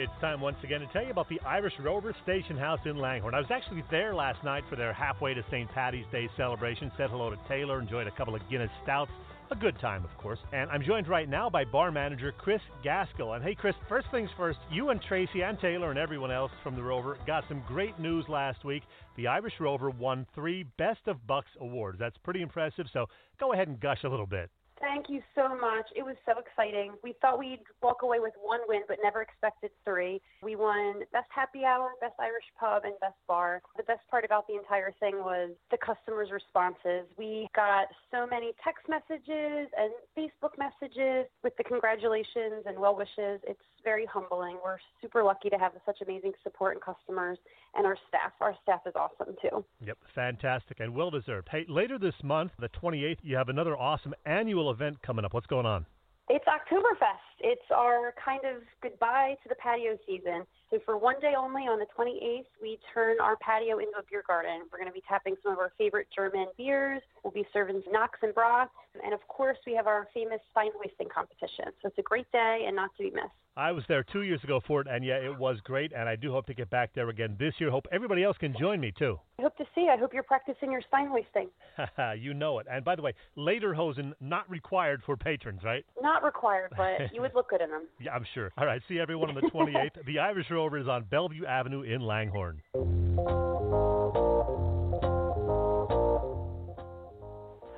[0.00, 3.34] It's time once again to tell you about the Irish Rover Station House in Langhorne.
[3.34, 5.70] I was actually there last night for their halfway to St.
[5.72, 6.90] Patty's Day celebration.
[6.96, 9.10] Said hello to Taylor, enjoyed a couple of Guinness stouts.
[9.50, 10.38] A good time, of course.
[10.54, 13.34] And I'm joined right now by bar manager Chris Gaskell.
[13.34, 16.76] And hey, Chris, first things first, you and Tracy and Taylor and everyone else from
[16.76, 18.84] the Rover got some great news last week.
[19.18, 21.98] The Irish Rover won three Best of Bucks awards.
[21.98, 23.04] That's pretty impressive, so
[23.38, 24.50] go ahead and gush a little bit.
[24.80, 25.86] Thank you so much.
[25.94, 26.92] It was so exciting.
[27.04, 30.20] We thought we'd walk away with one win, but never expected three.
[30.42, 33.60] We won Best Happy Hour, Best Irish Pub, and Best Bar.
[33.76, 37.04] The best part about the entire thing was the customers' responses.
[37.18, 43.40] We got so many text messages and Facebook messages with the congratulations and well wishes.
[43.44, 44.58] It's very humbling.
[44.64, 47.38] We're super lucky to have such amazing support and customers,
[47.74, 48.32] and our staff.
[48.40, 49.64] Our staff is awesome too.
[49.84, 51.48] Yep, fantastic and well deserved.
[51.50, 55.34] Hey, later this month, the 28th, you have another awesome annual event coming up.
[55.34, 55.86] What's going on?
[56.28, 57.29] It's Oktoberfest.
[57.40, 60.44] It's our kind of goodbye to the patio season.
[60.70, 64.22] So for one day only on the 28th, we turn our patio into a beer
[64.26, 64.62] garden.
[64.70, 67.02] We're going to be tapping some of our favorite German beers.
[67.24, 68.70] We'll be serving Knox and broths.
[69.02, 71.66] And of course, we have our famous stein hoisting competition.
[71.82, 73.34] So it's a great day and not to be missed.
[73.56, 75.92] I was there two years ago for it, and yeah, it was great.
[75.92, 77.70] And I do hope to get back there again this year.
[77.70, 79.18] Hope everybody else can join me too.
[79.38, 79.88] I hope to see.
[79.92, 81.48] I hope you're practicing your stein hoisting.
[82.22, 82.66] you know it.
[82.70, 85.84] And by the way, lederhosen not required for patrons, right?
[86.00, 87.86] Not required, but you would look good in them.
[88.00, 88.50] Yeah, I'm sure.
[88.58, 90.04] All right, see everyone on the 28th.
[90.06, 92.60] the Irish Rover is on Bellevue Avenue in Langhorne.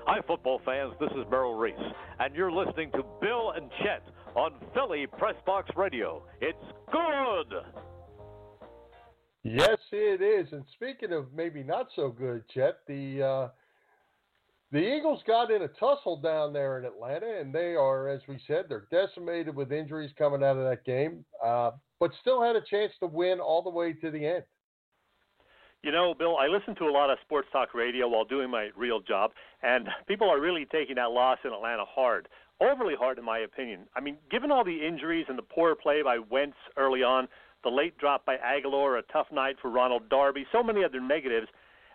[0.05, 0.93] Hi, football fans.
[1.01, 1.75] This is Merrill Reese,
[2.19, 4.03] and you're listening to Bill and Chet
[4.35, 6.23] on Philly Press Box Radio.
[6.41, 6.59] It's
[6.91, 7.55] good.
[9.45, 10.53] Yes, it is.
[10.53, 13.49] And speaking of maybe not so good, Chet, the uh,
[14.73, 18.41] the Eagles got in a tussle down there in Atlanta, and they are, as we
[18.47, 22.63] said, they're decimated with injuries coming out of that game, uh, but still had a
[22.63, 24.45] chance to win all the way to the end.
[25.83, 28.71] You know, Bill, I listen to a lot of sports talk radio while doing my
[28.77, 29.33] real job,
[29.63, 32.29] and people are really taking that loss in Atlanta hard
[32.63, 33.81] overly hard, in my opinion.
[33.95, 37.29] I mean, given all the injuries and the poor play by Wentz early on,
[37.65, 41.49] the late drop by Agholor, a tough night for Ronald Darby, so many other negatives.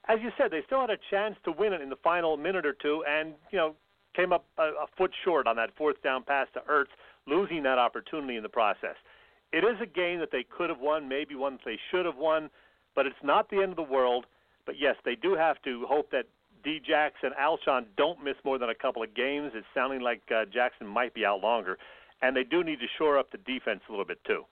[0.07, 2.65] As you said, they still had a chance to win it in the final minute
[2.65, 3.75] or two, and you know
[4.15, 6.87] came up a, a foot short on that fourth down pass to Ertz,
[7.27, 8.95] losing that opportunity in the process.
[9.53, 12.49] It is a game that they could have won, maybe one they should have won,
[12.95, 14.25] but it's not the end of the world.
[14.65, 16.25] But yes, they do have to hope that
[16.63, 16.81] D.
[16.85, 19.51] Jackson, Alshon don't miss more than a couple of games.
[19.55, 21.77] It's sounding like uh, Jackson might be out longer,
[22.21, 24.43] and they do need to shore up the defense a little bit too.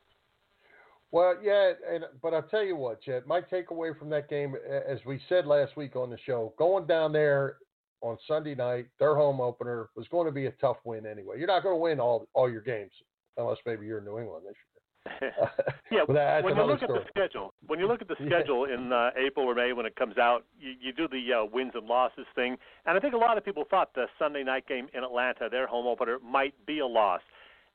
[1.11, 3.25] Well, yeah, and but I'll tell you what, Chet.
[3.27, 4.55] My takeaway from that game,
[4.87, 7.57] as we said last week on the show, going down there
[8.01, 11.37] on Sunday night, their home opener was going to be a tough win anyway.
[11.37, 12.91] You're not going to win all all your games
[13.37, 14.75] unless maybe you're in New England this year.
[15.91, 16.03] yeah,
[16.41, 16.99] when you look story.
[16.99, 18.75] at the schedule, when you look at the schedule yeah.
[18.75, 21.71] in uh, April or May when it comes out, you, you do the uh, wins
[21.75, 24.87] and losses thing, and I think a lot of people thought the Sunday night game
[24.93, 27.21] in Atlanta, their home opener, might be a loss,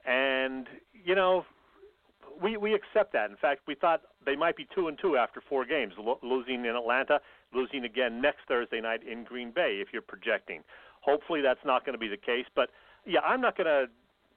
[0.05, 1.45] and you know,
[2.43, 3.31] we we accept that.
[3.31, 6.65] In fact, we thought they might be two and two after four games, lo- losing
[6.65, 7.21] in Atlanta,
[7.55, 9.79] losing again next Thursday night in Green Bay.
[9.81, 10.63] If you're projecting,
[11.01, 12.71] hopefully that's not going to be the case, but
[13.07, 13.87] yeah, I'm not going to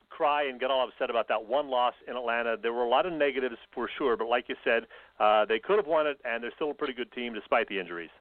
[0.10, 2.56] cry and get all upset about that one loss in Atlanta.
[2.62, 4.84] There were a lot of negatives for sure, but like you said,
[5.20, 7.80] uh, they could have won it, and they're still a pretty good team despite the
[7.80, 8.12] injuries.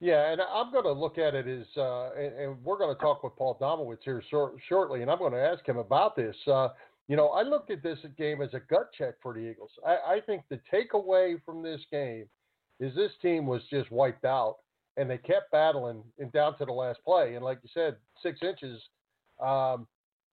[0.00, 3.00] Yeah, and I'm going to look at it as, uh, and, and, we're going to
[3.00, 6.34] talk with Paul Domowitch here short, shortly, and I'm going to ask him about this.
[6.44, 6.70] Uh,
[7.08, 9.70] you know, I looked at this game as a gut check for the Eagles.
[9.86, 12.26] I, I think the takeaway from this game
[12.80, 14.56] is this team was just wiped out,
[14.96, 17.34] and they kept battling and down to the last play.
[17.34, 18.80] And like you said, six inches
[19.40, 19.86] um,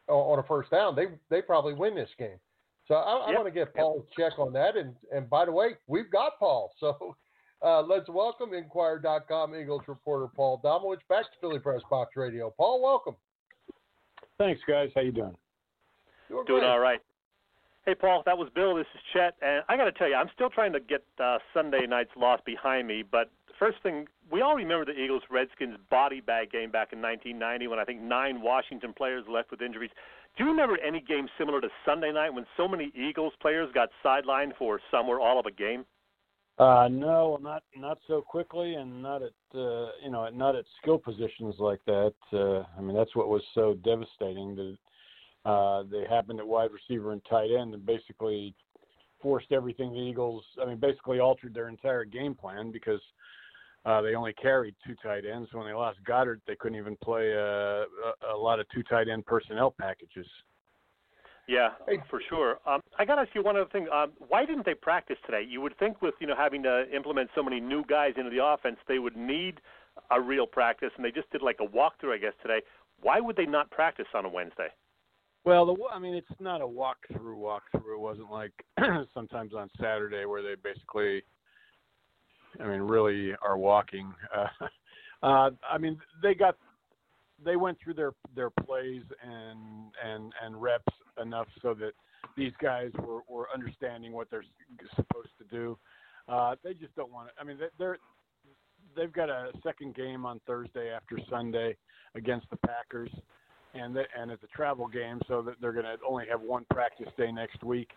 [0.08, 2.39] on a first down, they they probably win this game.
[2.88, 4.32] So I, I want to get Paul's yep.
[4.32, 4.75] check on that.
[4.75, 6.71] And and by the way, we've got Paul.
[6.79, 7.15] So
[7.62, 12.53] uh, let's welcome Inquirer.com Eagles reporter Paul Domowitch back to Philly Press Box Radio.
[12.55, 13.17] Paul, welcome.
[14.38, 14.91] Thanks, guys.
[14.95, 15.36] How you doing?
[16.29, 16.99] Doing, all right.
[17.85, 18.75] Hey, Paul, that was Bill.
[18.75, 21.39] This is Chet, and I got to tell you, I'm still trying to get uh,
[21.53, 23.03] Sunday night's loss behind me.
[23.09, 27.67] But first thing, we all remember the Eagles Redskins body bag game back in 1990
[27.67, 29.89] when I think nine Washington players left with injuries.
[30.37, 33.89] Do you remember any game similar to Sunday night when so many Eagles players got
[34.05, 35.85] sidelined for some or all of a game?
[36.59, 40.97] Uh, no, not not so quickly, and not at uh, you know not at skill
[40.97, 42.13] positions like that.
[42.33, 44.55] Uh, I mean, that's what was so devastating.
[44.55, 44.77] That
[45.45, 48.54] uh, they happened at wide receiver and tight end, and basically
[49.21, 50.43] forced everything the Eagles.
[50.62, 53.02] I mean, basically altered their entire game plan because
[53.86, 55.49] uh, they only carried two tight ends.
[55.54, 57.86] When they lost Goedert, they couldn't even play a, a,
[58.34, 60.28] a lot of two tight end personnel packages.
[61.47, 61.69] Yeah,
[62.12, 62.60] for sure.
[62.67, 63.88] Um, I got to ask you one other thing.
[63.91, 65.43] Um, why didn't they practice today?
[65.47, 68.43] You would think with you know having to implement so many new guys into the
[68.43, 69.60] offense, they would need
[70.12, 72.62] a real practice, and they just did like a walkthrough, I guess, today.
[73.02, 74.67] Why would they not practice on a Wednesday?
[75.45, 77.36] Well, the, I mean, it's not a walkthrough.
[77.36, 77.93] Walkthrough.
[77.93, 78.52] It wasn't like
[79.13, 81.23] sometimes on Saturday where they basically
[82.60, 84.13] I mean, really are walking.
[84.36, 84.65] Uh,
[85.23, 86.56] uh, I mean, they got
[87.43, 91.91] they went through their their plays and and and reps enough so that
[92.36, 94.45] these guys were were understanding what they're
[94.95, 95.78] supposed to do.
[96.28, 97.41] Uh, they just don't want to.
[97.41, 97.97] I mean, they're
[98.95, 101.75] they've got a second game on Thursday after Sunday
[102.15, 103.12] against the Packers,
[103.73, 106.65] and they, and it's a travel game, so that they're going to only have one
[106.71, 107.89] practice day next week.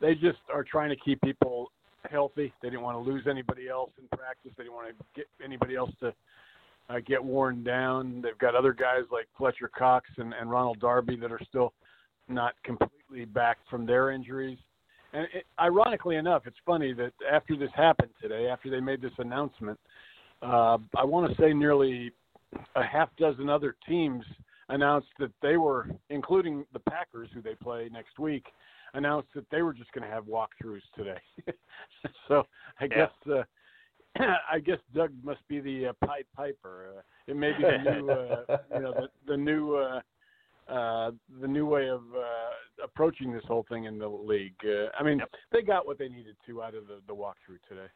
[0.00, 1.70] They just are trying to keep people
[2.10, 2.52] healthy.
[2.62, 4.52] They didn't want to lose anybody else in practice.
[4.56, 6.14] They didn't want to get anybody else to
[6.88, 8.22] uh, get worn down.
[8.22, 11.72] They've got other guys like Fletcher Cox and, and Ronald Darby that are still
[12.28, 14.58] not completely back from their injuries.
[15.12, 19.12] And it, ironically enough, it's funny that after this happened today, after they made this
[19.18, 19.78] announcement,
[20.42, 22.12] uh, I want to say nearly
[22.74, 24.24] a half dozen other teams
[24.70, 28.46] announced that they were, including the Packers, who they play next week,
[28.94, 31.20] announced that they were just going to have walkthroughs today.
[32.28, 32.44] so
[32.80, 32.88] I yeah.
[32.88, 33.42] guess uh,
[34.50, 36.88] I guess Doug must be the uh, Pied Piper.
[36.96, 40.00] Uh, it may be the new, uh, you know, the, the new, uh,
[40.68, 44.54] uh, the new way of uh, approaching this whole thing in the league.
[44.64, 45.30] Uh, I mean, yep.
[45.52, 47.88] they got what they needed to out of the, the walkthrough today.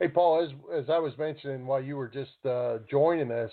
[0.00, 0.50] Hey, Paul, as
[0.84, 3.50] as I was mentioning while you were just uh, joining us,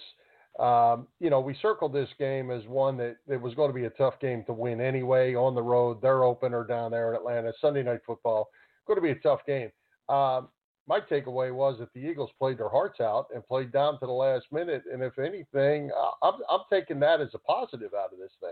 [0.60, 3.86] um, you know, we circled this game as one that it was going to be
[3.86, 6.02] a tough game to win anyway on the road.
[6.02, 8.50] Their opener down there in Atlanta, Sunday night football,
[8.88, 9.70] going to be a tough game.
[10.08, 10.50] Um,
[10.88, 14.12] my takeaway was that the Eagles played their hearts out and played down to the
[14.12, 14.84] last minute.
[14.92, 15.90] And if anything,
[16.22, 18.52] I'm, I'm taking that as a positive out of this thing.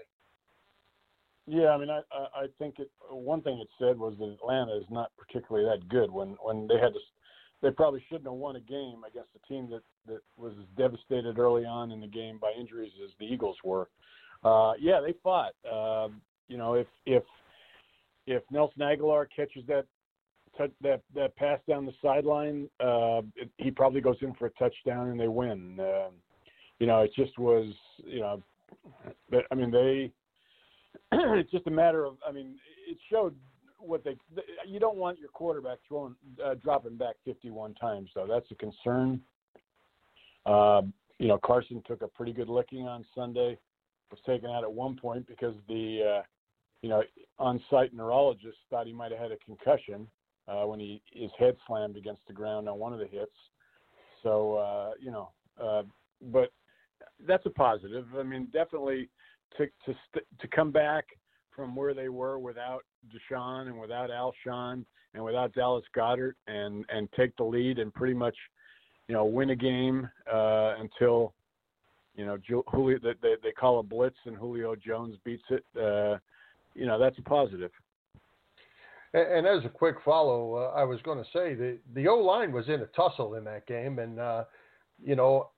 [1.45, 4.85] Yeah, I mean, I I think it, one thing it said was that Atlanta is
[4.89, 6.09] not particularly that good.
[6.09, 6.99] When when they had to,
[7.63, 11.39] they probably shouldn't have won a game against a team that that was as devastated
[11.39, 13.89] early on in the game by injuries as the Eagles were.
[14.43, 15.54] Uh, yeah, they fought.
[15.65, 16.10] Uh,
[16.49, 17.23] you know, if if
[18.28, 19.86] if Nelson Agholor catches that
[20.82, 25.10] that that pass down the sideline, uh, it, he probably goes in for a touchdown
[25.10, 25.80] and they win.
[25.80, 26.10] Uh,
[26.80, 27.73] you know, it just was,
[28.06, 28.43] you know,
[29.32, 30.12] but I mean they.
[31.12, 32.56] it's just a matter of, I mean,
[32.88, 33.34] it showed
[33.83, 34.17] what they.
[34.67, 38.27] You don't want your quarterback throwing, uh, dropping back 51 times, though.
[38.27, 39.21] That's a concern.
[40.45, 40.81] Uh,
[41.19, 43.57] you know, Carson took a pretty good licking on Sunday.
[44.11, 46.21] Was taken out at one point because the, uh,
[46.83, 47.01] you know,
[47.39, 50.07] on-site neurologist thought he might have had a concussion
[50.47, 53.31] uh, when he his head slammed against the ground on one of the hits.
[54.21, 55.83] So uh, you know, uh,
[56.31, 56.51] but
[57.27, 58.05] that's a positive.
[58.17, 59.09] I mean, definitely
[59.57, 61.05] to to st- to come back
[61.55, 67.09] from where they were without DeSean and without Alshon and without Dallas Goedert and and
[67.15, 68.35] take the lead and pretty much
[69.07, 71.33] you know win a game uh, until
[72.15, 72.37] you know
[72.67, 75.63] Julio they they call a blitz and Julio Jones beats it.
[75.77, 76.17] Uh,
[76.75, 77.71] you know that's a positive.
[79.15, 82.51] And, as a quick follow, uh, I was going to say the the O line
[82.51, 84.45] was in a tussle in that game, and uh,
[85.03, 85.49] you know,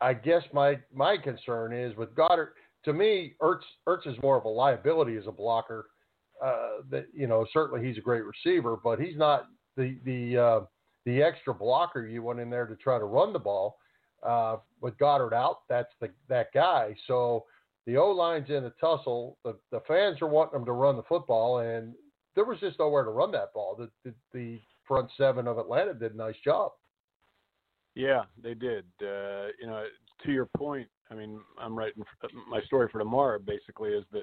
[0.00, 2.54] I guess my my concern is with Goedert.
[2.84, 5.86] To me, Ertz Ertz is more of a liability as a blocker.
[6.42, 10.60] Uh, that you know, certainly he's a great receiver, but he's not the the uh,
[11.04, 13.78] the extra blocker you want in there to try to run the ball.
[14.22, 16.94] Uh, with Goedert out, that's the that guy.
[17.06, 17.44] So
[17.86, 19.38] the O line's in a tussle.
[19.44, 21.94] The the fans are wanting them to run the football, and
[22.34, 23.76] there was just nowhere to run that ball.
[23.76, 26.72] The, the, the front seven of Atlanta did a nice job.
[27.94, 28.84] Yeah, they did.
[29.02, 29.84] Uh, you know,
[30.24, 32.02] to your point, I mean, I'm writing
[32.48, 33.38] my story for tomorrow.
[33.38, 34.22] Basically, is that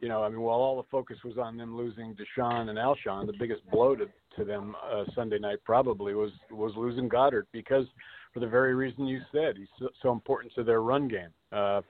[0.00, 3.26] you know, I mean, while all the focus was on them losing DeSean and Alshon,
[3.26, 7.84] the biggest blow to, to them uh, Sunday night probably was was losing Goedert because
[8.32, 11.28] for the very reason you said, he's so, so important to their run game.
[11.52, 11.82] Uh,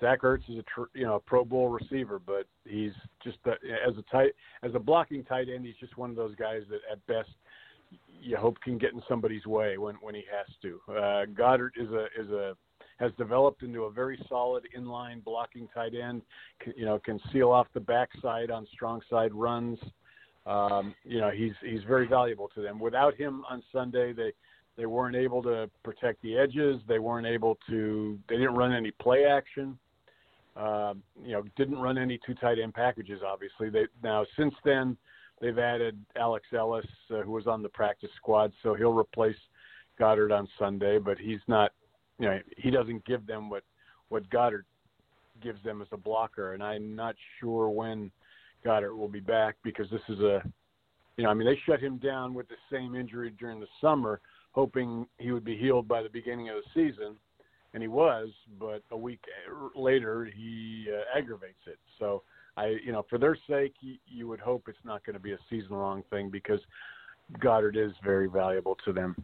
[0.00, 3.50] Zach Ertz is a tr- you know a Pro Bowl receiver, but he's just a,
[3.86, 5.66] as a tight as a blocking tight end.
[5.66, 7.30] He's just one of those guys that at best
[8.20, 10.80] you hope can get in somebody's way when when he has to.
[10.90, 12.56] Uh, Goedert is a is a
[12.98, 16.22] has developed into a very solid inline blocking tight end.
[16.76, 19.78] You know, can seal off the backside on strong side runs.
[20.46, 22.78] Um, you know, he's he's very valuable to them.
[22.78, 24.32] Without him on Sunday, they
[24.76, 26.80] they weren't able to protect the edges.
[26.88, 28.18] They weren't able to.
[28.28, 29.78] They didn't run any play action.
[30.56, 33.20] Uh, you know, didn't run any two tight end packages.
[33.24, 34.96] Obviously, they now since then
[35.40, 39.36] they've added Alex Ellis, uh, who was on the practice squad, so he'll replace
[40.00, 40.98] Goedert on Sunday.
[40.98, 41.72] But he's not,
[42.18, 43.62] you know, he doesn't give them what
[44.08, 44.64] what Goedert
[45.42, 48.10] gives them as a blocker, and I'm not sure when
[48.64, 50.42] Goedert will be back because this is a,
[51.16, 54.20] you know, I mean they shut him down with the same injury during the summer,
[54.52, 57.16] hoping he would be healed by the beginning of the season
[57.74, 59.20] and he was, but a week
[59.74, 61.78] later he uh, aggravates it.
[61.98, 62.22] So
[62.56, 65.32] I, you know, for their sake, you, you would hope it's not going to be
[65.32, 66.60] a season-long thing because
[67.38, 69.16] Goedert is very valuable to them.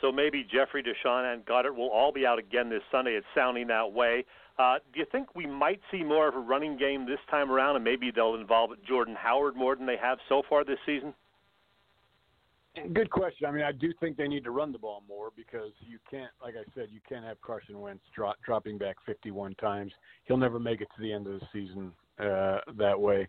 [0.00, 3.12] So maybe Jeffery DeSean and Goedert will all be out again this Sunday.
[3.12, 4.24] It's sounding that way.
[4.58, 7.76] Uh, do you think we might see more of a running game this time around,
[7.76, 11.14] and maybe they'll involve Jordan Howard more than they have so far this season?
[12.92, 13.46] Good question.
[13.46, 16.30] I mean, I do think they need to run the ball more because you can't,
[16.40, 19.92] like I said, you can't have Carson Wentz drop, dropping back 51 times.
[20.24, 23.26] He'll never make it to the end of the season uh, that way.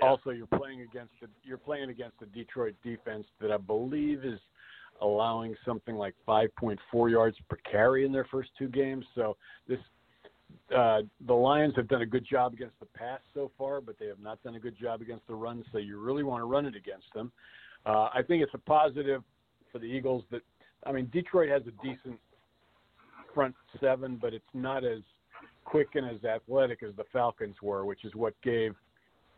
[0.00, 0.08] Yeah.
[0.08, 4.40] Also, you're playing against the, you're playing against the Detroit defense that I believe is
[5.00, 9.04] allowing something like 5.4 yards per carry in their first two games.
[9.14, 9.36] So
[9.68, 9.78] this
[10.76, 14.06] uh, the Lions have done a good job against the pass so far, but they
[14.06, 15.64] have not done a good job against the run.
[15.72, 17.32] So you really want to run it against them.
[17.86, 19.22] Uh, I think it's a positive
[19.72, 20.42] for the Eagles that
[20.86, 22.18] I mean Detroit has a decent
[23.34, 25.00] front seven, but it's not as
[25.64, 28.74] quick and as athletic as the Falcons were, which is what gave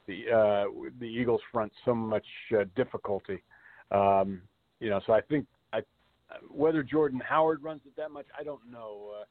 [0.07, 0.65] the uh,
[0.99, 2.27] the Eagles front so much
[2.59, 3.43] uh, difficulty.
[3.91, 4.43] Um,
[4.83, 5.81] you know, so I think I,
[6.51, 9.13] whether Jordan Howard runs it that much, I don't know.
[9.21, 9.25] Uh,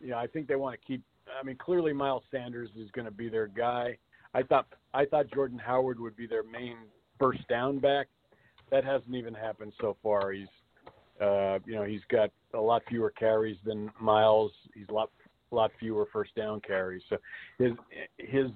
[0.00, 1.00] you know, I think they want to keep.
[1.40, 3.96] I mean, clearly Miles Sanders is going to be their guy.
[4.34, 6.76] I thought I thought Jordan Howard would be their main
[7.20, 8.08] first down back.
[8.72, 10.32] That hasn't even happened so far.
[10.32, 10.48] He's,
[11.20, 14.50] uh, you know, he's got a lot fewer carries than Miles.
[14.74, 15.10] He's a lot
[15.52, 17.02] lot fewer first down carries.
[17.08, 17.16] So
[17.60, 17.72] his
[18.18, 18.46] his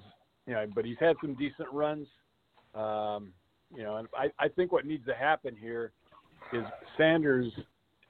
[0.45, 2.07] you know, but he's had some decent runs.
[2.75, 3.31] Um,
[3.73, 5.93] you know, and I, I think what needs to happen here
[6.53, 6.65] is
[6.97, 7.51] Sanders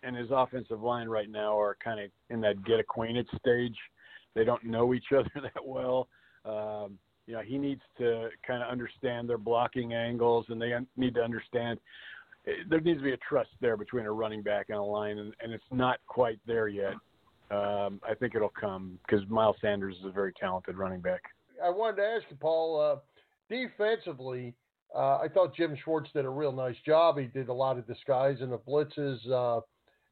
[0.04, 3.76] and his offensive line right now are kind of in that get acquainted stage.
[4.34, 6.08] They don't know each other that well.
[6.46, 11.14] Um, you know, he needs to kind of understand their blocking angles, and they need
[11.16, 11.80] to understand
[12.48, 15.20] eh, there needs to be a trust there between a running back and a line,
[15.20, 16.94] and, and it's not quite there yet.
[17.52, 21.22] Um, I think it'll come because Miles Sanders is a very talented running back.
[21.64, 22.96] I wanted to ask you, Paul, uh,
[23.50, 24.56] defensively,
[24.96, 27.18] uh, I thought Jim Schwartz did a real nice job.
[27.18, 29.20] He did a lot of disguise in the blitzes.
[29.30, 29.62] Uh,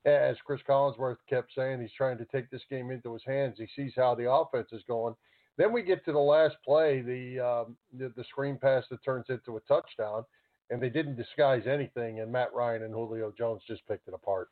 [0.06, 3.56] as Cris Collinsworth kept saying, he's trying to take this game into his hands.
[3.58, 5.14] He sees how the offense is going.
[5.58, 9.26] Then we get to the last play, the, um, the the screen pass that turns
[9.28, 10.24] into a touchdown,
[10.70, 12.22] and they didn't disguise anything.
[12.22, 14.48] And Matt Ryan and Julio Jones just picked it apart.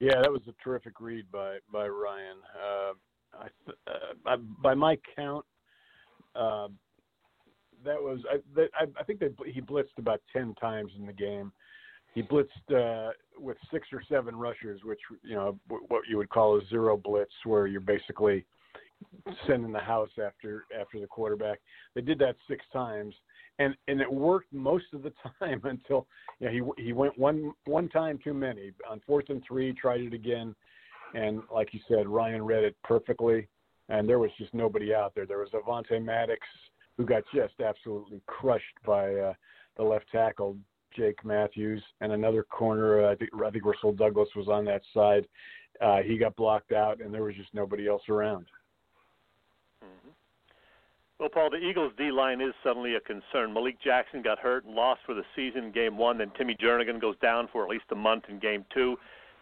[0.00, 2.38] Yeah, that was a terrific read by by Ryan.
[2.56, 2.92] Uh,
[3.38, 5.44] I, uh, by my count,
[6.34, 6.68] uh,
[7.84, 11.52] that was I, I, I think that he blitzed about ten times in the game.
[12.14, 16.56] He blitzed uh, with six or seven rushers, which you know what you would call
[16.58, 18.44] a zero blitz, where you're basically
[19.46, 21.60] sending the house after after the quarterback.
[21.94, 23.14] They did that six times,
[23.58, 26.06] and and it worked most of the time until
[26.40, 29.72] you know, he he went one one time too many on fourth and three.
[29.72, 30.54] Tried it again,
[31.14, 33.48] and like you said, Ryan read it perfectly,
[33.88, 35.26] and there was just nobody out there.
[35.26, 36.40] There was Avonte Maddox
[36.98, 39.32] who got just absolutely crushed by uh,
[39.78, 40.58] the left tackle
[40.94, 43.06] Jake Matthews, and another corner.
[43.06, 45.26] Uh, I think I think Rasul Douglas was on that side.
[45.80, 48.46] Uh, he got blocked out, and there was just nobody else around.
[49.84, 50.10] Mm-hmm.
[51.20, 53.52] Well, Paul, the Eagles' D line is suddenly a concern.
[53.54, 56.18] Malik Jackson got hurt and lost for the season Game One.
[56.18, 58.96] Then Timmy Jernigan goes down for at least a month in Game Two.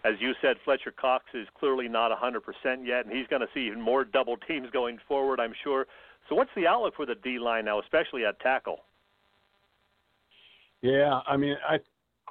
[0.04, 2.40] As you said, Fletcher Cox is clearly not 100%
[2.86, 5.86] yet, and he's going to see even more double teams going forward, I'm sure.
[6.28, 8.78] So, what's the outlook for the D line now, especially at tackle?
[10.82, 11.78] Yeah, I mean, I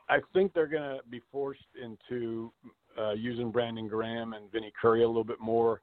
[0.09, 2.51] I think they're going to be forced into
[2.97, 5.81] uh, using Brandon Graham and Vinny Curry a little bit more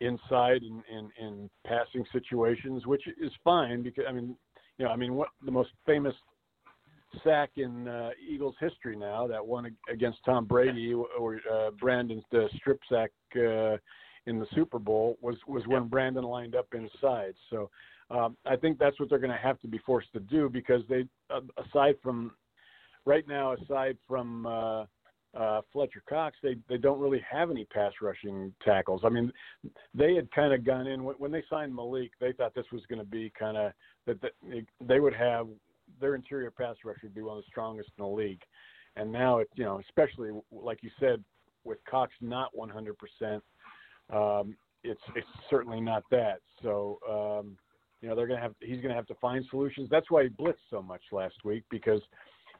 [0.00, 4.36] inside in, in in passing situations, which is fine because I mean,
[4.78, 6.14] you know, I mean, what the most famous
[7.22, 12.46] sack in uh, Eagles history now, that one against Tom Brady or uh, Brandon's uh,
[12.56, 13.76] strip sack uh,
[14.26, 17.34] in the Super Bowl was was when Brandon lined up inside.
[17.50, 17.70] So
[18.10, 20.82] um, I think that's what they're going to have to be forced to do because
[20.88, 22.32] they, uh, aside from
[23.04, 24.84] right now, aside from uh,
[25.34, 29.02] uh, Fletcher Cox, they they don't really have any pass rushing tackles.
[29.04, 29.32] I mean,
[29.94, 32.12] they had kind of gone in when they signed Malik.
[32.20, 33.72] They thought this was going to be kind of
[34.06, 34.18] that
[34.80, 35.48] they would have
[36.00, 38.42] their interior pass rush would be one of the strongest in the league.
[38.96, 41.24] And now it's you know, especially like you said,
[41.64, 43.40] with Cox not 100%,
[44.10, 46.40] um, it's it's certainly not that.
[46.62, 47.56] So um,
[48.00, 49.88] you know they're to have he's to have to find solutions.
[49.90, 52.00] That's why he blitzed so much last week because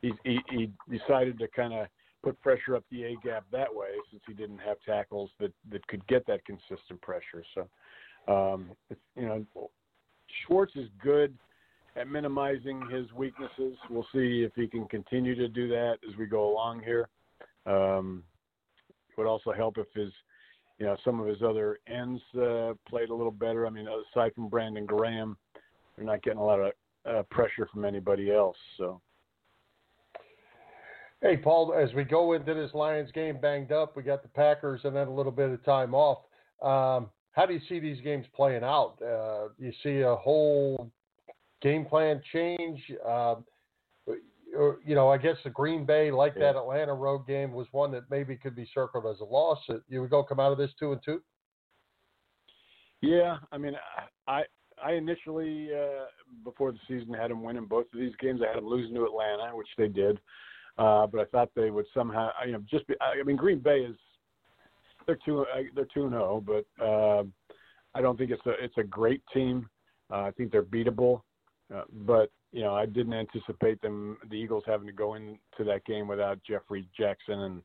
[0.00, 1.86] he he, he decided to kind of
[2.22, 5.86] put pressure up the A gap that way since he didn't have tackles that that
[5.88, 7.44] could get that consistent pressure.
[7.54, 7.68] So
[8.32, 8.70] um,
[9.16, 9.46] you know
[10.46, 11.34] Schwartz is good
[11.96, 13.76] at minimizing his weaknesses.
[13.90, 17.08] We'll see if he can continue to do that as we go along here.
[17.66, 18.22] Um,
[19.10, 20.10] it would also help if his
[20.82, 23.68] you know, some of his other ends uh, played a little better.
[23.68, 25.36] I mean, aside from Brandon Graham,
[25.94, 26.72] they're not getting a lot of
[27.08, 28.56] uh, pressure from anybody else.
[28.78, 29.00] So.
[31.20, 34.80] Hey, Paul, as we go into this Lions game banged up, we got the Packers
[34.82, 36.18] and then a little bit of time off.
[36.60, 38.96] Um, how do you see these games playing out?
[39.00, 40.90] Uh, you see a whole
[41.60, 42.80] game plan change?
[43.06, 43.36] Uh,
[44.56, 46.52] or, you know, I guess the Green Bay, like yeah.
[46.52, 49.58] that Atlanta road game, was one that maybe could be circled as a loss.
[49.88, 51.22] You would go come out of this two and two.
[53.00, 53.74] Yeah, I mean,
[54.28, 54.42] I
[54.82, 56.04] I initially uh,
[56.44, 58.40] before the season had them winning both of these games.
[58.42, 60.20] I had them losing to Atlanta, which they did.
[60.78, 62.94] Uh, but I thought they would somehow, you know, just be.
[63.00, 63.96] I mean, Green Bay is
[65.06, 65.44] they're two
[65.74, 67.24] they're two and zero, oh, but uh,
[67.94, 69.68] I don't think it's a it's a great team.
[70.10, 71.22] Uh, I think they're beatable,
[71.74, 75.84] uh, but you know, I didn't anticipate them the Eagles having to go into that
[75.86, 77.62] game without Jeffery Jackson and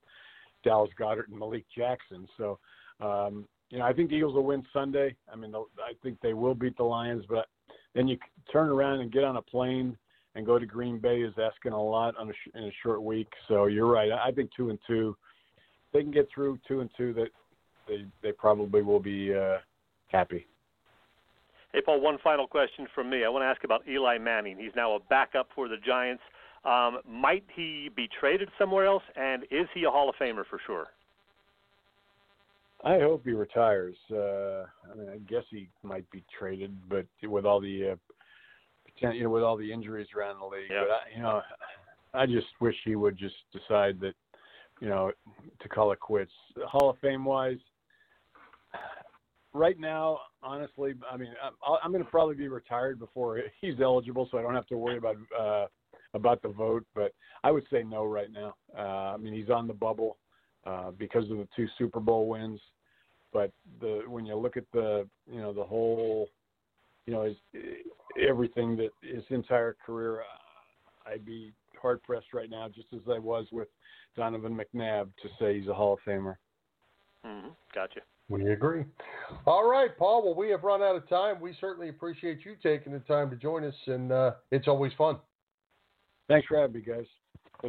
[0.63, 2.27] Dallas Goedert and Malik Jackson.
[2.37, 2.57] So,
[3.01, 5.15] um, you know, I think the Eagles will win Sunday.
[5.31, 7.47] I mean, I think they will beat the Lions, but
[7.93, 8.17] then you
[8.51, 9.97] turn around and get on a plane
[10.35, 13.01] and go to Green Bay is asking a lot on a, sh- in a short
[13.01, 13.27] week.
[13.47, 14.11] So you're right.
[14.11, 15.17] I think two and two,
[15.93, 17.13] they can get through two and two.
[17.13, 17.29] That
[17.87, 19.57] they they probably will be uh,
[20.07, 20.47] happy.
[21.73, 22.01] Hey, Paul.
[22.01, 23.23] One final question from me.
[23.25, 24.57] I want to ask about Eli Manning.
[24.57, 26.23] He's now a backup for the Giants.
[26.65, 29.03] Um, might he be traded somewhere else?
[29.15, 30.87] And is he a Hall of Famer for sure?
[32.83, 33.95] I hope he retires.
[34.11, 39.23] Uh, I mean, I guess he might be traded, but with all the uh, you
[39.23, 40.69] know, with all the injuries around the league.
[40.69, 40.83] Yeah.
[40.83, 41.41] But I, you know,
[42.13, 44.13] I just wish he would just decide that,
[44.79, 45.11] you know,
[45.59, 46.31] to call it quits.
[46.65, 47.57] Hall of Fame wise,
[49.57, 51.53] right now, honestly, I mean, I'm,
[51.83, 54.97] I'm going to probably be retired before he's eligible, so I don't have to worry
[54.97, 55.65] about uh,
[56.13, 56.85] about the vote.
[56.95, 58.55] But I would say no right now.
[58.77, 60.17] Uh, I mean, he's on the bubble
[60.65, 62.59] uh, because of the two Super Bowl wins.
[63.33, 63.51] But
[63.81, 66.29] the when you look at the you know the whole
[67.07, 67.35] you know, his,
[68.21, 73.17] everything that his entire career, uh, I'd be hard pressed right now, just as I
[73.17, 73.69] was with
[74.15, 76.35] Donovan McNabb, to say he's a Hall of Famer.
[77.25, 77.49] Mm-hmm.
[77.73, 78.01] Gotcha.
[78.29, 78.83] We agree.
[79.45, 80.25] All right, Paul.
[80.25, 81.39] Well, we have run out of time.
[81.39, 85.17] We certainly appreciate you taking the time to join us, and uh, it's always fun.
[86.27, 87.05] Thanks for having me, guys.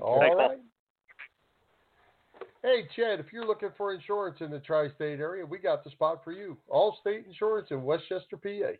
[0.02, 0.58] All right.
[2.62, 5.90] Hey, Chad, if you're looking for insurance in the tri state area, we got the
[5.90, 6.56] spot for you.
[6.68, 8.72] Allstate Insurance in West Chester, PA.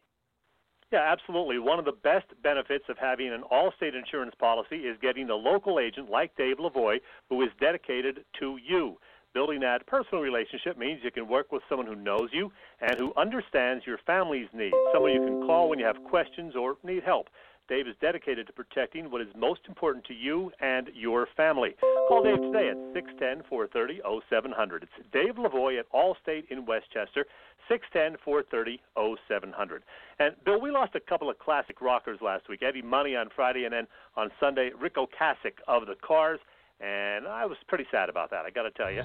[0.91, 1.59] Yeah, absolutely.
[1.59, 5.79] One of the best benefits of having an all-state insurance policy is getting the local
[5.79, 6.99] agent like Dave Lavoie
[7.29, 8.97] who is dedicated to you.
[9.35, 12.51] Building that personal relationship means you can work with someone who knows you
[12.81, 16.77] and who understands your family's needs, someone you can call when you have questions or
[16.83, 17.29] need help.
[17.69, 21.77] Dave is dedicated to protecting what is most important to you and your family.
[22.09, 24.01] Call Dave today at 610 430
[24.31, 24.83] 0700.
[24.85, 27.27] It's Dave Lavoie at Allstate in West Chester,
[27.69, 28.81] 610 430
[29.29, 29.83] 0700.
[30.19, 33.65] And Bill, we lost a couple of classic rockers last week Eddie Money on Friday,
[33.65, 36.41] and then on Sunday, Ric Ocasek of the Cars.
[36.81, 39.03] And I was pretty sad about that, I got to tell you.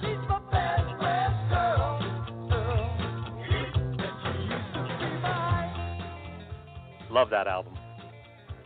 [7.10, 7.74] Love that album.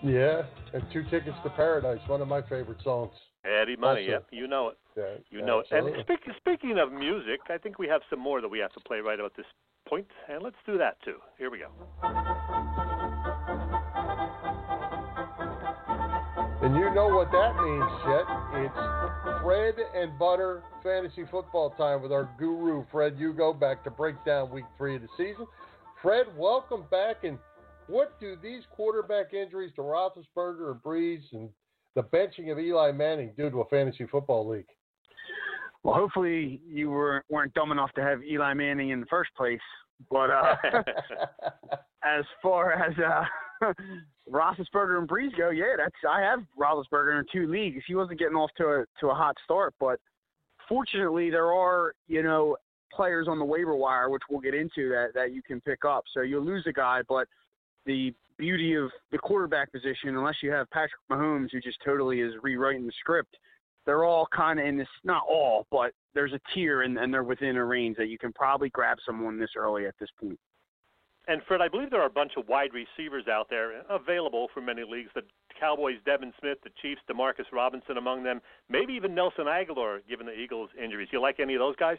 [0.02, 0.42] Yeah,
[0.72, 3.12] and Two Tickets to Paradise, one of my favorite songs.
[3.44, 4.10] Eddie Money, also.
[4.10, 4.78] yep, you know it.
[4.96, 5.92] Yeah, you know absolutely.
[5.92, 5.96] it.
[5.96, 8.80] And speak, speaking of music, I think we have some more that we have to
[8.80, 9.46] play right about this
[9.88, 11.16] point, and let's do that too.
[11.36, 13.07] Here we go.
[16.88, 18.24] You know what that means, Chet.
[18.64, 24.16] It's Fred and Butter fantasy football time with our guru, Fred Hugo, back to break
[24.24, 25.46] down week three of the season.
[26.00, 27.38] Fred, welcome back, and
[27.88, 31.50] what do these quarterback injuries to Roethlisberger and Brees and
[31.94, 34.64] the benching of Eli Manning do to a fantasy football league?
[35.82, 39.60] Well, hopefully you were, weren't dumb enough to have Eli Manning in the first place.
[40.10, 40.56] But uh,
[42.02, 43.24] as far as uh,
[44.30, 47.82] Roethlisberger and Brees go, yeah, that's I have Roethlisberger in two leagues.
[47.86, 49.98] He wasn't getting off to a to a hot start, but
[50.68, 52.56] fortunately there are you know
[52.92, 56.04] players on the waiver wire, which we'll get into that that you can pick up.
[56.14, 57.26] So you'll lose a guy, but
[57.86, 62.34] the beauty of the quarterback position, unless you have Patrick Mahomes, who just totally is
[62.42, 63.36] rewriting the script,
[63.84, 67.24] they're all kind of in this, not all, but there's a tier and, and they're
[67.24, 70.38] within a range that you can probably grab someone this early at this point.
[71.28, 74.62] And Fred, I believe there are a bunch of wide receivers out there available for
[74.62, 75.10] many leagues.
[75.14, 75.20] The
[75.60, 80.32] Cowboys, Devin Smith, the Chiefs, Demarcus Robinson among them, maybe even Nelson Agholor, given the
[80.32, 81.08] Eagles' injuries.
[81.12, 81.98] You like any of those guys?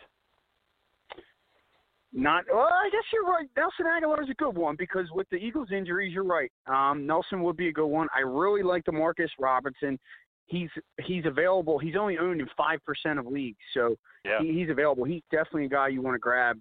[2.11, 3.47] Not well, I guess you're right.
[3.55, 6.51] Nelson Agholor is a good one because with the Eagles' injuries, you're right.
[6.65, 8.07] Um, Nelson would be a good one.
[8.15, 9.99] I really like Demarcus Robinson.
[10.47, 10.69] He's
[11.03, 11.77] he's available.
[11.77, 14.41] He's only owned in five percent of leagues, so yeah.
[14.41, 15.03] he, he's available.
[15.03, 16.59] He's definitely a guy you want to grab.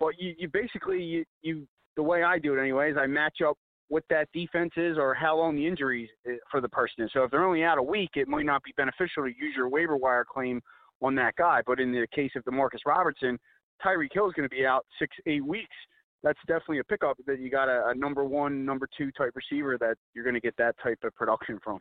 [0.00, 1.68] But you, you basically you, you
[1.98, 5.36] the way I do it anyways, I match up what that defense is or how
[5.36, 7.10] long the injury eh, for the person is.
[7.12, 9.68] So if they're only out a week, it might not be beneficial to use your
[9.68, 10.60] waiver wire claim
[11.02, 11.60] on that guy.
[11.66, 13.36] But in the case of Demarcus Robertson,
[13.84, 15.74] Tyreek Hill is going to be out six, eight weeks.
[16.22, 19.76] That's definitely a pickup that you got a, a number one, number two type receiver
[19.78, 21.80] that you're going to get that type of production from.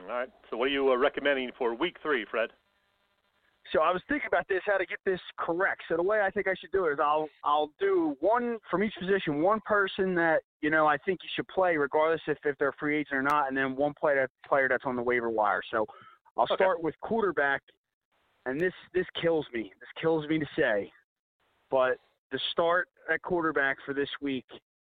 [0.00, 0.28] All right.
[0.50, 2.50] So what are you uh, recommending for week three, Fred?
[3.72, 5.82] So I was thinking about this, how to get this correct.
[5.88, 8.82] So the way I think I should do it is I'll I'll do one from
[8.82, 12.56] each position, one person that you know I think you should play, regardless if if
[12.58, 15.30] they're a free agent or not, and then one player player that's on the waiver
[15.30, 15.60] wire.
[15.70, 15.86] So
[16.36, 16.54] I'll Okay.
[16.54, 17.62] start with quarterback,
[18.46, 19.72] and this this kills me.
[19.80, 20.90] This kills me to say,
[21.70, 21.98] but
[22.32, 24.46] the start at quarterback for this week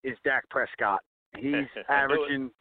[0.03, 0.99] is Dak Prescott.
[1.37, 1.89] He's I knew it.
[1.89, 2.51] averaging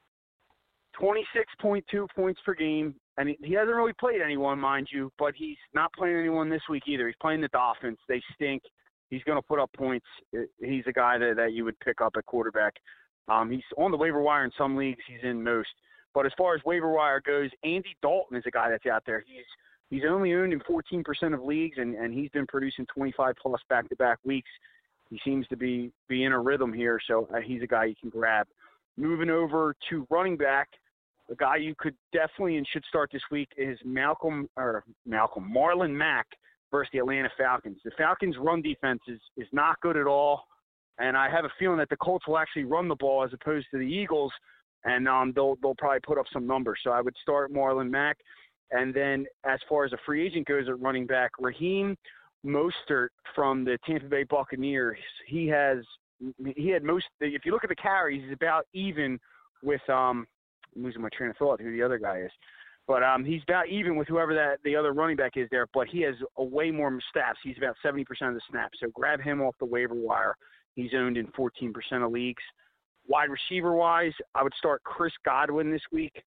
[1.00, 5.92] 26.2 points per game, and he, hasn't really played anyone, mind you, but he's not
[5.92, 7.06] playing anyone this week either.
[7.06, 7.98] He's playing the Dolphins.
[8.08, 8.62] They stink.
[9.10, 10.06] He's going to put up points.
[10.60, 12.74] He's a guy that, that you would pick up at quarterback.
[13.28, 15.00] Um, he's on the waiver wire in some leagues.
[15.06, 15.68] He's in most.
[16.14, 19.24] But as far as waiver wire goes, Andy Dalton is a guy that's out there.
[19.26, 19.44] He's
[19.90, 24.18] he's only owned in 14% of leagues, and, and he's been producing 25 plus back-to-back
[24.24, 24.48] weeks.
[25.10, 27.94] He seems to be be in a rhythm here, so uh, he's a guy you
[28.00, 28.46] can grab.
[28.96, 30.68] Moving over to running back,
[31.28, 35.90] the guy you could definitely and should start this week is Malcolm or Malcolm Marlon
[35.90, 36.26] Mack
[36.70, 37.78] versus the Atlanta Falcons.
[37.84, 40.42] The Falcons' run defense is is not good at all,
[40.98, 43.66] and I have a feeling that the Colts will actually run the ball as opposed
[43.70, 44.32] to the Eagles,
[44.84, 46.80] and um, they'll they'll probably put up some numbers.
[46.84, 48.18] So I would start Marlon Mack,
[48.70, 51.96] and then as far as a free agent goes at running back, Raheem
[52.44, 54.98] Mostert from the Tampa Bay Buccaneers.
[55.26, 55.78] He has
[56.54, 57.06] he had most.
[57.20, 59.18] If you look at the carries, he's about even
[59.62, 60.26] with um.
[60.76, 61.60] Losing my train of thought.
[61.60, 62.30] Who the other guy is,
[62.86, 65.66] but um, he's about even with whoever that the other running back is there.
[65.72, 67.38] But he has a way more snaps.
[67.42, 68.78] He's about 70% of the snaps.
[68.80, 70.36] So grab him off the waiver wire.
[70.74, 71.72] He's owned in 14%
[72.04, 72.42] of leagues.
[73.06, 76.22] Wide receiver wise, I would start Chris Godwin this week.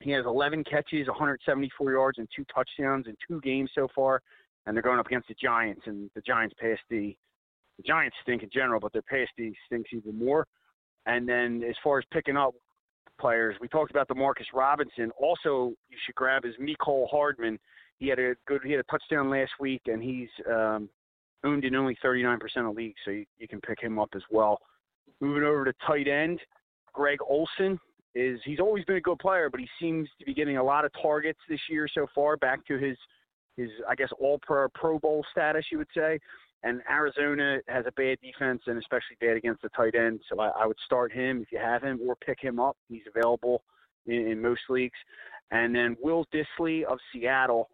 [0.00, 4.20] He has 11 catches, 174 yards, and two touchdowns in two games so far.
[4.66, 7.16] And they're going up against the Giants, and the Giants pass D.
[7.78, 10.46] The Giants stink in general, but their pass D stinks even more.
[11.06, 12.54] And then as far as picking up
[13.20, 15.10] players, we talked about the Marcus Robinson.
[15.18, 17.58] Also, you should grab is Mecole Hardman.
[17.98, 20.88] He had a good, he had a touchdown last week, and he's um,
[21.44, 22.38] owned in only 39%
[22.68, 24.58] of leagues, so you, you can pick him up as well.
[25.20, 26.40] Moving over to tight end,
[26.92, 27.78] Greg Olsen
[28.14, 30.84] is he's always been a good player, but he seems to be getting a lot
[30.84, 32.96] of targets this year so far, back to his
[33.56, 36.18] his I guess all pro Pro Bowl status, you would say.
[36.64, 40.48] And Arizona has a bad defense and especially bad against the tight end, so I,
[40.50, 42.76] I would start him if you have him or pick him up.
[42.88, 43.64] He's available
[44.06, 44.98] in, in most leagues.
[45.50, 47.68] And then Will Dissly of Seattle,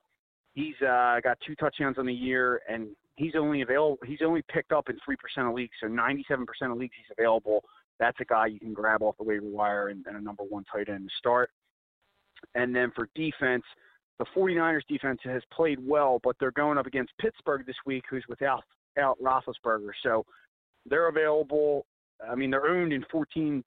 [0.54, 3.98] he's uh, got two touchdowns on the year, and he's only available.
[4.06, 7.14] He's only picked up in three percent of leagues, so ninety-seven percent of leagues he's
[7.16, 7.62] available.
[8.00, 10.64] That's a guy you can grab off the waiver wire and, and a number one
[10.72, 11.50] tight end to start.
[12.54, 13.64] And then for defense,
[14.18, 18.24] the 49ers defense has played well, but they're going up against Pittsburgh this week, who's
[18.28, 18.64] without
[18.98, 19.90] out Roethlisberger.
[20.02, 20.24] So
[20.86, 21.86] they're available.
[22.28, 23.62] I mean, they're owned in 14.2%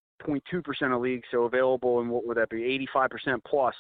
[0.95, 3.75] of leagues, so available in what would that be, 85% plus.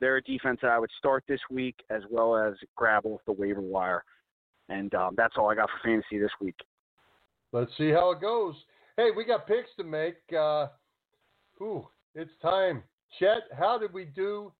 [0.00, 3.32] They're a defense that I would start this week as well as grab off the
[3.32, 4.02] waiver wire.
[4.68, 6.56] And um, that's all I got for fantasy this week.
[7.52, 8.54] Let's see how it goes.
[8.96, 10.16] Hey, we got picks to make.
[10.32, 10.68] Uh,
[11.60, 12.82] ooh, it's time.
[13.18, 14.52] Chet, how did we do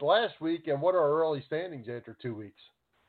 [0.00, 2.60] last week, and what are our early standings after two weeks?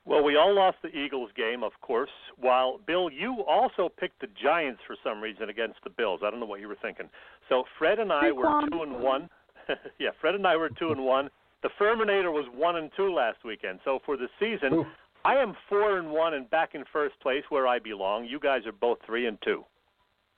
[0.09, 2.09] Well, we all lost the Eagles game, of course.
[2.35, 6.21] While Bill, you also picked the Giants for some reason against the Bills.
[6.25, 7.07] I don't know what you were thinking.
[7.47, 9.29] So Fred and I were two and one.
[9.99, 11.29] yeah, Fred and I were two and one.
[11.61, 13.81] The Ferminator was one and two last weekend.
[13.85, 14.85] So for the season, Ooh.
[15.25, 18.25] I am four and one and back in first place where I belong.
[18.25, 19.63] You guys are both three and two.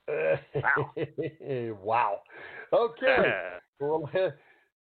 [0.54, 0.90] Wow!
[1.82, 2.20] wow.
[2.74, 3.32] Okay.
[3.80, 4.10] well,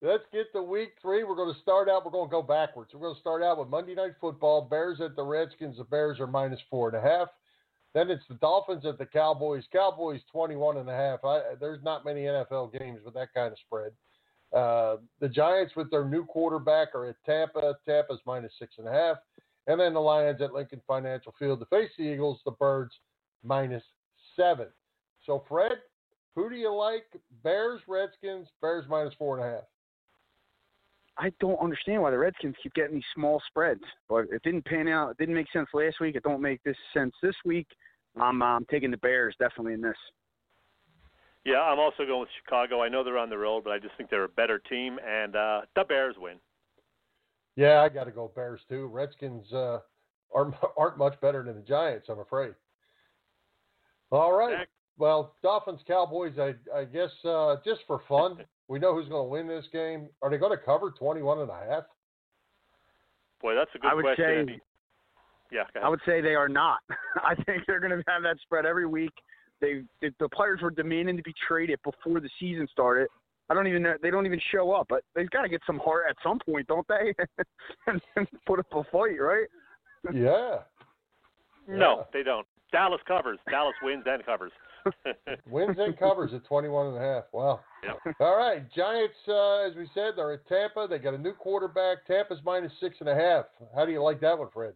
[0.02, 1.24] let's get to week three.
[1.24, 2.06] We're going to start out.
[2.06, 2.92] We're going to go backwards.
[2.94, 4.64] We're going to start out with Monday Night Football.
[4.64, 5.78] Bears at the Redskins.
[5.78, 7.30] The Bears are minus four and a half.
[7.94, 9.64] Then it's the Dolphins at the Cowboys.
[9.72, 11.24] Cowboys 21 and a half.
[11.24, 13.92] I, there's not many NFL games with that kind of spread.
[14.56, 17.78] Uh, the Giants with their new quarterback are at Tampa.
[17.86, 19.18] Tampa's minus six and a half.
[19.68, 22.40] And then the Lions at Lincoln Financial Field to face the Eagles.
[22.46, 22.92] The Birds
[23.44, 23.84] minus
[24.36, 24.68] seven.
[25.26, 25.78] So, Fred,
[26.36, 27.06] who do you like?
[27.44, 29.64] Bears, Redskins, Bears minus four and a half.
[31.18, 34.88] I don't understand why the Redskins keep getting these small spreads, but it didn't pan
[34.88, 35.12] out.
[35.12, 36.16] It didn't make sense last week.
[36.16, 37.68] It don't make this sense this week.
[38.20, 39.96] I'm I'm taking the Bears definitely in this.
[41.46, 42.82] Yeah, I'm also going with Chicago.
[42.84, 45.36] I know they're on the road, but I just think they're a better team, and
[45.36, 46.38] uh, the Bears win.
[47.56, 48.88] Yeah, I got to go Bears too.
[48.88, 49.80] Redskins uh,
[50.34, 52.54] aren't aren't much better than the Giants, I'm afraid.
[54.12, 54.72] All right, Next.
[54.98, 56.34] well, Dolphins Cowboys.
[56.38, 60.08] I I guess uh, just for fun, we know who's going to win this game.
[60.22, 61.84] Are they going to cover 21 and a half?
[63.42, 64.26] Boy, that's a good I would question.
[64.26, 64.62] say- Andy.
[65.52, 66.80] yeah, go I would say they are not.
[67.22, 69.12] I think they're going to have that spread every week.
[69.60, 73.10] They the, the players were demanding to be traded before the season started.
[73.50, 75.78] I don't even know they don't even show up, but they've got to get some
[75.80, 77.14] heart at some point, don't they?
[77.88, 79.48] and, and put up a fight, right?
[80.14, 80.60] Yeah.
[81.68, 82.04] no, Yeah.
[82.14, 82.48] they don't.
[82.72, 83.38] Dallas covers.
[83.50, 84.52] Dallas wins and covers.
[85.50, 87.24] Wins and covers at 21 and a half.
[87.32, 87.60] Wow.
[87.84, 88.16] Yep.
[88.20, 88.64] All right.
[88.74, 90.88] Giants, uh, as we said, they're at Tampa.
[90.90, 92.06] They got a new quarterback.
[92.06, 93.46] Tampa's minus six and a half.
[93.76, 94.74] How do you like that one, Fred?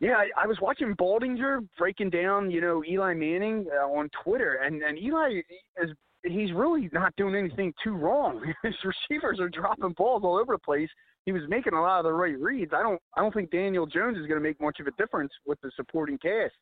[0.00, 4.60] Yeah, I, I was watching Baldinger breaking down, you know, Eli Manning uh, on Twitter,
[4.64, 5.42] and and Eli
[5.82, 5.90] is
[6.24, 8.42] he's really not doing anything too wrong.
[8.62, 10.88] His receivers are dropping balls all over the place.
[11.26, 12.72] He was making a lot of the right reads.
[12.74, 15.32] I don't I don't think Daniel Jones is going to make much of a difference
[15.46, 16.54] with the supporting cast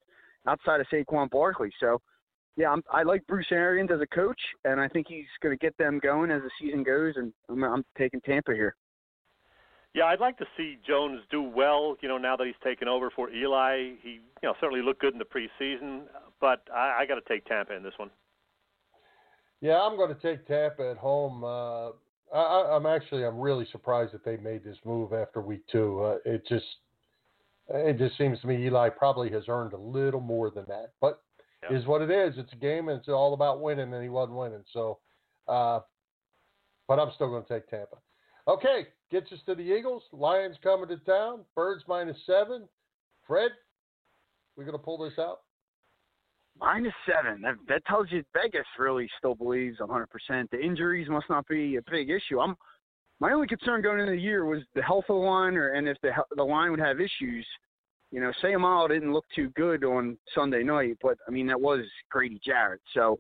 [0.48, 1.70] outside of Saquon Barkley.
[1.78, 2.00] So,
[2.56, 5.64] yeah, I'm, I like Bruce Arians as a coach, and I think he's going to
[5.64, 7.14] get them going as the season goes.
[7.16, 8.74] And I'm, I'm taking Tampa here.
[9.94, 11.96] Yeah, I'd like to see Jones do well.
[12.00, 15.12] You know, now that he's taken over for Eli, he you know certainly looked good
[15.12, 16.02] in the preseason.
[16.40, 18.10] But I, I got to take Tampa in this one.
[19.60, 21.42] Yeah, I'm going to take Tampa at home.
[21.42, 21.88] Uh,
[22.32, 26.00] I, I- I'm actually I'm really surprised that they made this move after week two.
[26.02, 26.66] Uh, it just
[27.68, 31.22] it just seems to me Eli probably has earned a little more than that, but
[31.62, 31.76] Yeah.
[31.76, 32.38] is what it is.
[32.38, 34.64] It's a game and it's all about winning, and he wasn't winning.
[34.72, 35.00] So,
[35.48, 35.80] uh,
[36.86, 37.96] but I'm still going to take Tampa.
[38.46, 40.02] Okay, gets us to the Eagles.
[40.12, 41.44] Lions coming to town.
[41.54, 42.68] Birds minus seven.
[43.26, 43.50] Fred,
[44.56, 45.40] we going to pull this out?
[46.58, 47.42] Minus seven.
[47.42, 50.06] That, that tells you Vegas really still believes 100%.
[50.50, 52.40] The injuries must not be a big issue.
[52.40, 52.56] I'm
[53.20, 55.88] my only concern going into the year was the health of the line, or and
[55.88, 57.46] if the the line would have issues.
[58.10, 61.80] You know, Seumalo didn't look too good on Sunday night, but I mean that was
[62.10, 62.80] Grady Jarrett.
[62.94, 63.18] So,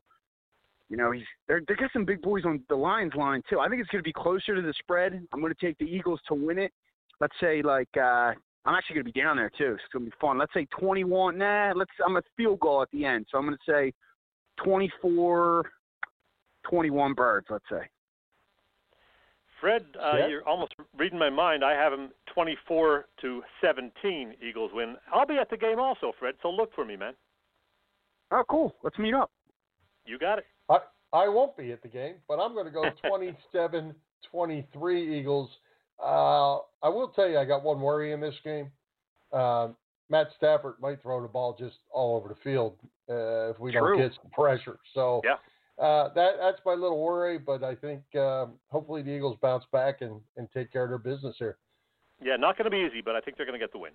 [0.88, 3.60] you know, he's they're they got some big boys on the Lions line too.
[3.60, 5.20] I think it's going to be closer to the spread.
[5.32, 6.72] I'm going to take the Eagles to win it.
[7.20, 8.32] Let's say like uh
[8.64, 9.72] I'm actually going to be down there too.
[9.72, 10.38] It's going to be fun.
[10.38, 11.38] Let's say 21.
[11.38, 11.90] Nah, let's.
[12.04, 13.92] I'm a field goal at the end, so I'm going to say
[14.62, 15.70] 24,
[16.68, 17.46] 21 birds.
[17.48, 17.88] Let's say.
[19.60, 20.26] Fred, uh, Yeah.
[20.28, 21.64] you're almost reading my mind.
[21.64, 24.36] I have him 24 to 17.
[24.40, 24.96] Eagles win.
[25.12, 26.36] I'll be at the game also, Fred.
[26.42, 27.14] So look for me, man.
[28.30, 28.76] Oh, cool.
[28.82, 29.30] Let's meet up.
[30.04, 30.46] You got it.
[30.68, 30.78] I,
[31.12, 33.94] I won't be at the game, but I'm going to go 27
[34.30, 35.50] 23 Eagles.
[36.02, 38.70] Uh, I will tell you, I got one worry in this game.
[39.32, 39.68] Uh,
[40.10, 42.76] Matt Stafford might throw the ball just all over the field
[43.10, 43.96] uh, if we True.
[43.96, 44.78] don't get some pressure.
[44.94, 45.36] So Yeah.
[45.80, 50.00] Uh, that that's my little worry, but I think um hopefully the Eagles bounce back
[50.00, 51.58] and, and take care of their business here.
[52.22, 53.92] Yeah, not going to be easy, but I think they're going to get the win.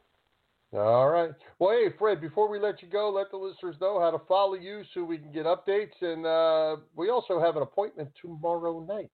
[0.74, 1.32] All right.
[1.60, 4.56] Well, hey, Fred, before we let you go, let the listeners know how to follow
[4.56, 6.02] you so we can get updates.
[6.02, 9.12] And uh, we also have an appointment tomorrow night.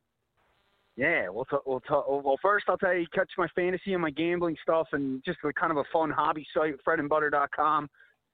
[0.96, 4.10] Yeah, we'll t- we'll t- well first I'll tell you catch my fantasy and my
[4.10, 7.90] gambling stuff and just a kind of a fun hobby site fredandbutter.com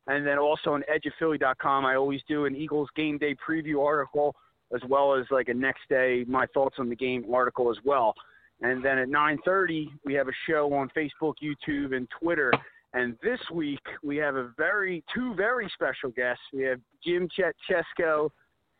[0.07, 4.35] and then also on edgeofphilly.com I always do an Eagles game day preview article
[4.73, 8.13] as well as like a next day my thoughts on the game article as well.
[8.61, 12.51] And then at 9:30 we have a show on Facebook, YouTube and Twitter.
[12.93, 16.43] And this week we have a very two very special guests.
[16.53, 18.29] We have Jim Chet Chesko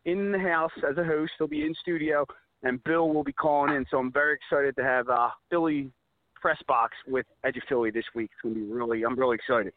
[0.04, 1.32] in the house as a host.
[1.38, 2.26] He'll be in studio
[2.62, 3.84] and Bill will be calling in.
[3.90, 5.90] So I'm very excited to have uh, Philly
[6.34, 8.30] press box with Edge of Philly this week.
[8.32, 9.72] It's gonna be really, I'm really excited.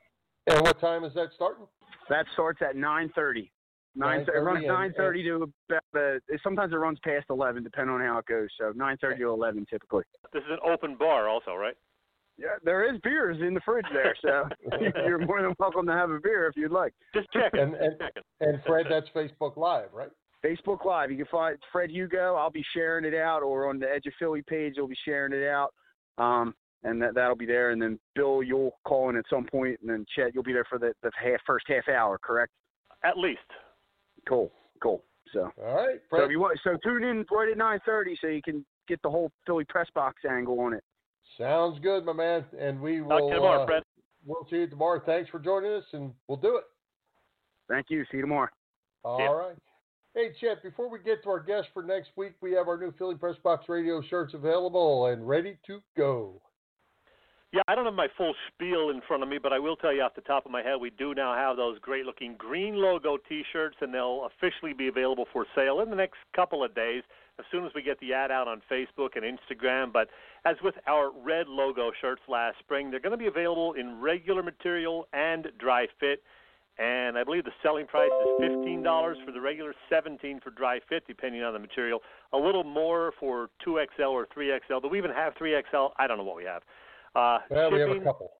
[0.49, 1.65] And what time is that starting?
[2.09, 3.51] That starts at 9:30.
[3.95, 5.83] Nine, it 9:30 runs 9:30 to about.
[5.95, 8.49] Uh, sometimes it runs past 11, depending on how it goes.
[8.59, 10.03] So 9:30 to 11 typically.
[10.33, 11.75] This is an open bar, also, right?
[12.37, 14.47] Yeah, there is beers in the fridge there, so
[15.05, 16.93] you're more than welcome to have a beer if you'd like.
[17.13, 17.59] Just checking.
[17.59, 20.09] And, and, Just and Fred, that's Facebook Live, right?
[20.43, 21.11] Facebook Live.
[21.11, 22.35] You can find Fred Hugo.
[22.35, 25.33] I'll be sharing it out, or on the Edge of Philly page, you'll be sharing
[25.33, 25.73] it out.
[26.17, 27.71] Um, and that that'll be there.
[27.71, 30.65] And then Bill, you'll call in at some point, and then Chet, you'll be there
[30.69, 32.51] for the, the half, first half hour, correct?
[33.03, 33.39] At least.
[34.27, 34.51] Cool,
[34.81, 35.03] cool.
[35.33, 38.41] So, All right, so if you want, so tune in right at 9:30 so you
[38.41, 40.83] can get the whole Philly press box angle on it.
[41.37, 42.43] Sounds good, my man.
[42.59, 43.17] And we Talk will.
[43.19, 43.83] to you tomorrow, uh, Fred.
[44.25, 45.01] We'll see you tomorrow.
[45.05, 46.63] Thanks for joining us, and we'll do it.
[47.69, 48.03] Thank you.
[48.11, 48.49] See you tomorrow.
[49.03, 49.31] All Yeah.
[49.31, 49.55] right.
[50.15, 52.91] Hey, Chet, before we get to our guest for next week, we have our new
[52.93, 56.41] Philly Press Box Radio shirts available and ready to go.
[57.51, 59.91] Yeah, I don't have my full spiel in front of me, but I will tell
[59.91, 62.75] you off the top of my head, we do now have those great looking green
[62.75, 67.01] logo T-shirts, and they'll officially be available for sale in the next couple of days
[67.39, 69.91] as soon as we get the ad out on Facebook and Instagram.
[69.91, 70.09] But
[70.45, 74.43] as with our red logo shirts last spring, they're going to be available in regular
[74.43, 76.21] material and dry fit.
[76.77, 80.79] and I believe the selling price is fifteen dollars for the regular, seventeen for dry
[80.87, 82.01] fit, depending on the material.
[82.31, 84.79] A little more for two XL or three XL.
[84.81, 85.87] Do we even have three XL?
[85.97, 86.61] I don't know what we have.
[87.15, 88.31] Uh, Well, we have a couple.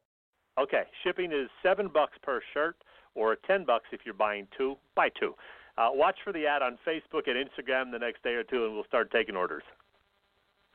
[0.59, 2.76] Okay, shipping is seven bucks per shirt,
[3.15, 4.76] or ten bucks if you're buying two.
[4.95, 5.36] Buy two.
[5.78, 8.74] Uh, watch for the ad on Facebook and Instagram the next day or two, and
[8.74, 9.63] we'll start taking orders.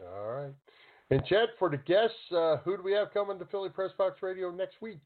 [0.01, 0.55] All right.
[1.11, 4.22] And Chet, for the guests, uh, who do we have coming to Philly Press Box
[4.22, 5.03] Radio next week?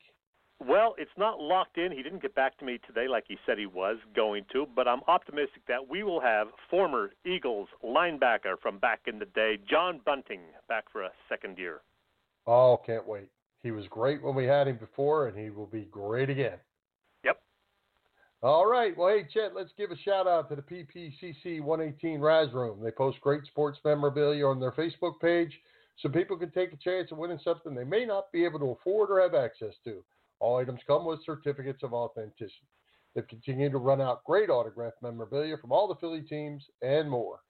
[0.60, 1.92] Well, it's not locked in.
[1.92, 4.88] He didn't get back to me today like he said he was going to, but
[4.88, 10.00] I'm optimistic that we will have former Eagles linebacker from back in the day, John
[10.04, 11.80] Bunting, back for a second year.
[12.48, 13.28] Oh, can't wait.
[13.62, 16.56] He was great when we had him before, and he will be great again.
[17.22, 17.38] Yep.
[18.42, 18.96] All right.
[18.96, 22.80] Well, hey, Chet, let's give a shout out to the PPCC 118 Raz Room.
[22.82, 25.52] They post great sports memorabilia on their Facebook page
[25.98, 28.70] so people can take a chance of winning something they may not be able to
[28.70, 30.02] afford or have access to.
[30.40, 32.66] All items come with certificates of authenticity.
[33.14, 37.40] They've continued to run out great autograph memorabilia from all the Philly teams and more.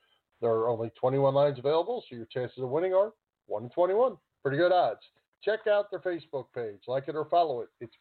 [0.41, 3.13] There are only 21 lines available, so your chances of winning are
[3.47, 4.17] 1 in 21.
[4.43, 5.01] Pretty good odds.
[5.43, 7.69] Check out their Facebook page, like it or follow it.
[7.81, 7.95] It's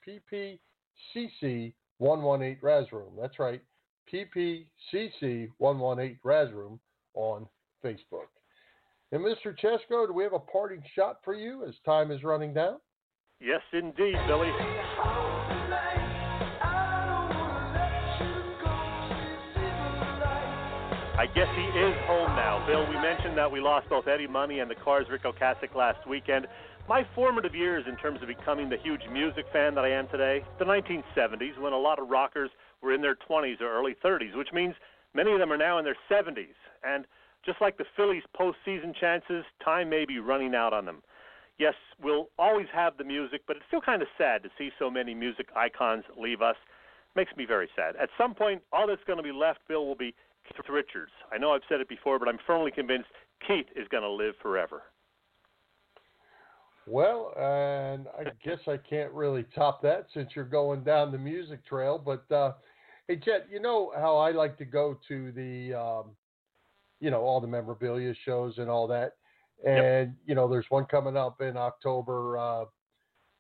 [1.16, 3.14] PPCC118 Raz Room.
[3.20, 3.62] That's right,
[4.12, 6.80] PPCC118 Raz Room
[7.14, 7.48] on
[7.84, 8.30] Facebook.
[9.12, 9.56] And Mr.
[9.58, 12.78] Chesko, do we have a parting shot for you as time is running down?
[13.40, 14.52] Yes, indeed, Billy.
[21.18, 22.64] I guess he is home now.
[22.68, 26.08] Bill, we mentioned that we lost both Eddie Money and the Cars Ric Ocasek last
[26.08, 26.46] weekend.
[26.88, 30.44] My formative years in terms of becoming the huge music fan that I am today,
[30.60, 32.52] the 1970s, when a lot of rockers
[32.84, 34.76] were in their 20s or early 30s, which means
[35.16, 36.54] many of them are now in their 70s.
[36.84, 37.06] And
[37.44, 41.02] just like the Phillies' postseason chances, time may be running out on them.
[41.58, 44.92] Yes, we'll always have the music, but it's still kind of sad to see so
[44.92, 46.58] many music icons leave us.
[47.16, 47.96] Makes me very sad.
[47.96, 50.14] At some point, all that's going to be left, Bill, will be
[50.56, 51.12] Keith Richards.
[51.32, 53.10] I know I've said it before, but I'm firmly convinced
[53.48, 54.84] Keith is going to live forever.
[56.86, 61.66] Well, and I guess I can't really top that since you're going down the music
[61.66, 62.02] trail.
[62.04, 62.54] But uh,
[63.08, 66.12] hey, Chet, you know how I like to go to the, um,
[67.02, 69.16] you know, all the memorabilia shows and all that.
[69.66, 72.66] And you know, there's one coming up in October uh,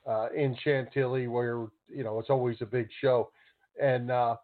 [0.06, 3.32] uh, in Chantilly where you know it's always a big show.
[3.82, 4.38] And uh,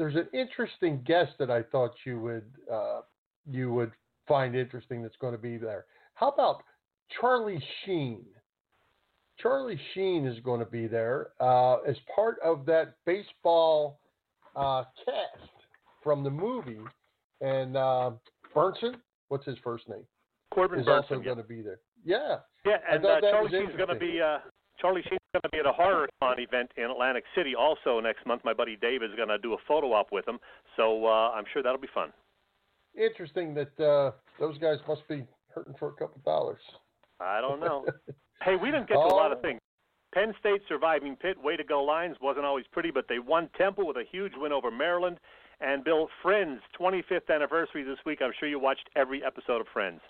[0.00, 3.02] there's an interesting guest that I thought you would uh,
[3.46, 3.92] you would
[4.26, 5.84] find interesting that's going to be there.
[6.14, 6.62] How about
[7.20, 8.24] Charlie Sheen?
[9.38, 14.00] Charlie Sheen is going to be there uh, as part of that baseball
[14.56, 15.50] uh, cast
[16.02, 16.80] from the movie,
[17.42, 18.12] and uh,
[18.56, 18.94] Bernsen,
[19.28, 20.04] what's his first name?
[20.50, 21.24] Corbin is Bernsen, also yeah.
[21.24, 21.80] going to be there.
[22.06, 24.38] Yeah, Yeah, and uh, Charlie Sheen's going to be uh,
[24.80, 28.26] Charlie Sheen's going to be at a horror con event in Atlantic City also next
[28.26, 28.42] month.
[28.44, 30.38] My buddy Dave is going to do a photo op with him,
[30.76, 32.12] so uh, I'm sure that'll be fun.
[32.96, 35.24] interesting that uh, those guys must be
[35.54, 36.60] hurting for a couple dollars.
[37.20, 37.84] I don't know.
[38.42, 39.42] hey, we didn't get to a lot of Oh.
[39.42, 39.60] things.
[40.12, 43.86] Penn State surviving Pitt, way to go Lions, wasn't always pretty, but they won Temple
[43.86, 45.18] with a huge win over Maryland.
[45.60, 48.18] And Bill, Friends 25th anniversary this week.
[48.20, 50.00] I'm sure you watched every episode of Friends.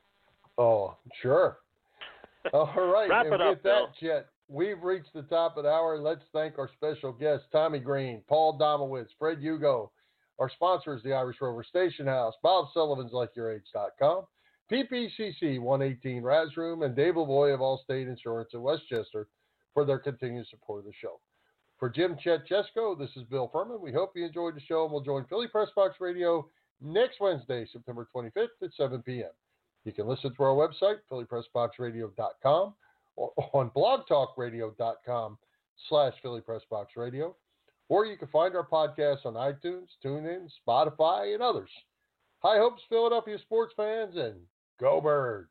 [0.56, 1.58] Oh, sure.
[2.54, 3.10] All right.
[3.10, 5.98] Wrap it up, that, Chet, we've reached the top of the hour.
[5.98, 9.92] Let's thank our special guests, Tommy Greene, Paul Domowitch, Fred Hugo.
[10.38, 14.24] Our sponsor is the Irish Rover Station House, Bob Sullivan's LikeYourAge.com,
[14.72, 19.28] PPCC 118 Raz Room, and Dave Lavoy of Allstate Insurance in West Chester
[19.72, 21.20] for their continued support of the show.
[21.78, 23.80] For Jim Chet Chesko, this is Bill Furman.
[23.80, 26.46] We hope you enjoyed the show, and we'll join Philly Press Box Radio
[26.80, 29.30] next Wednesday, September 25th at 7 p.m.
[29.84, 32.74] You can listen to our website, phillypressboxradio.com,
[33.52, 35.38] on blogtalkradio.com
[35.88, 37.34] slash phillypressboxradio,
[37.88, 41.70] or you can find our podcast on iTunes, TuneIn, Spotify, and others.
[42.40, 44.36] High hopes, Philadelphia sports fans, and
[44.78, 45.50] go birds.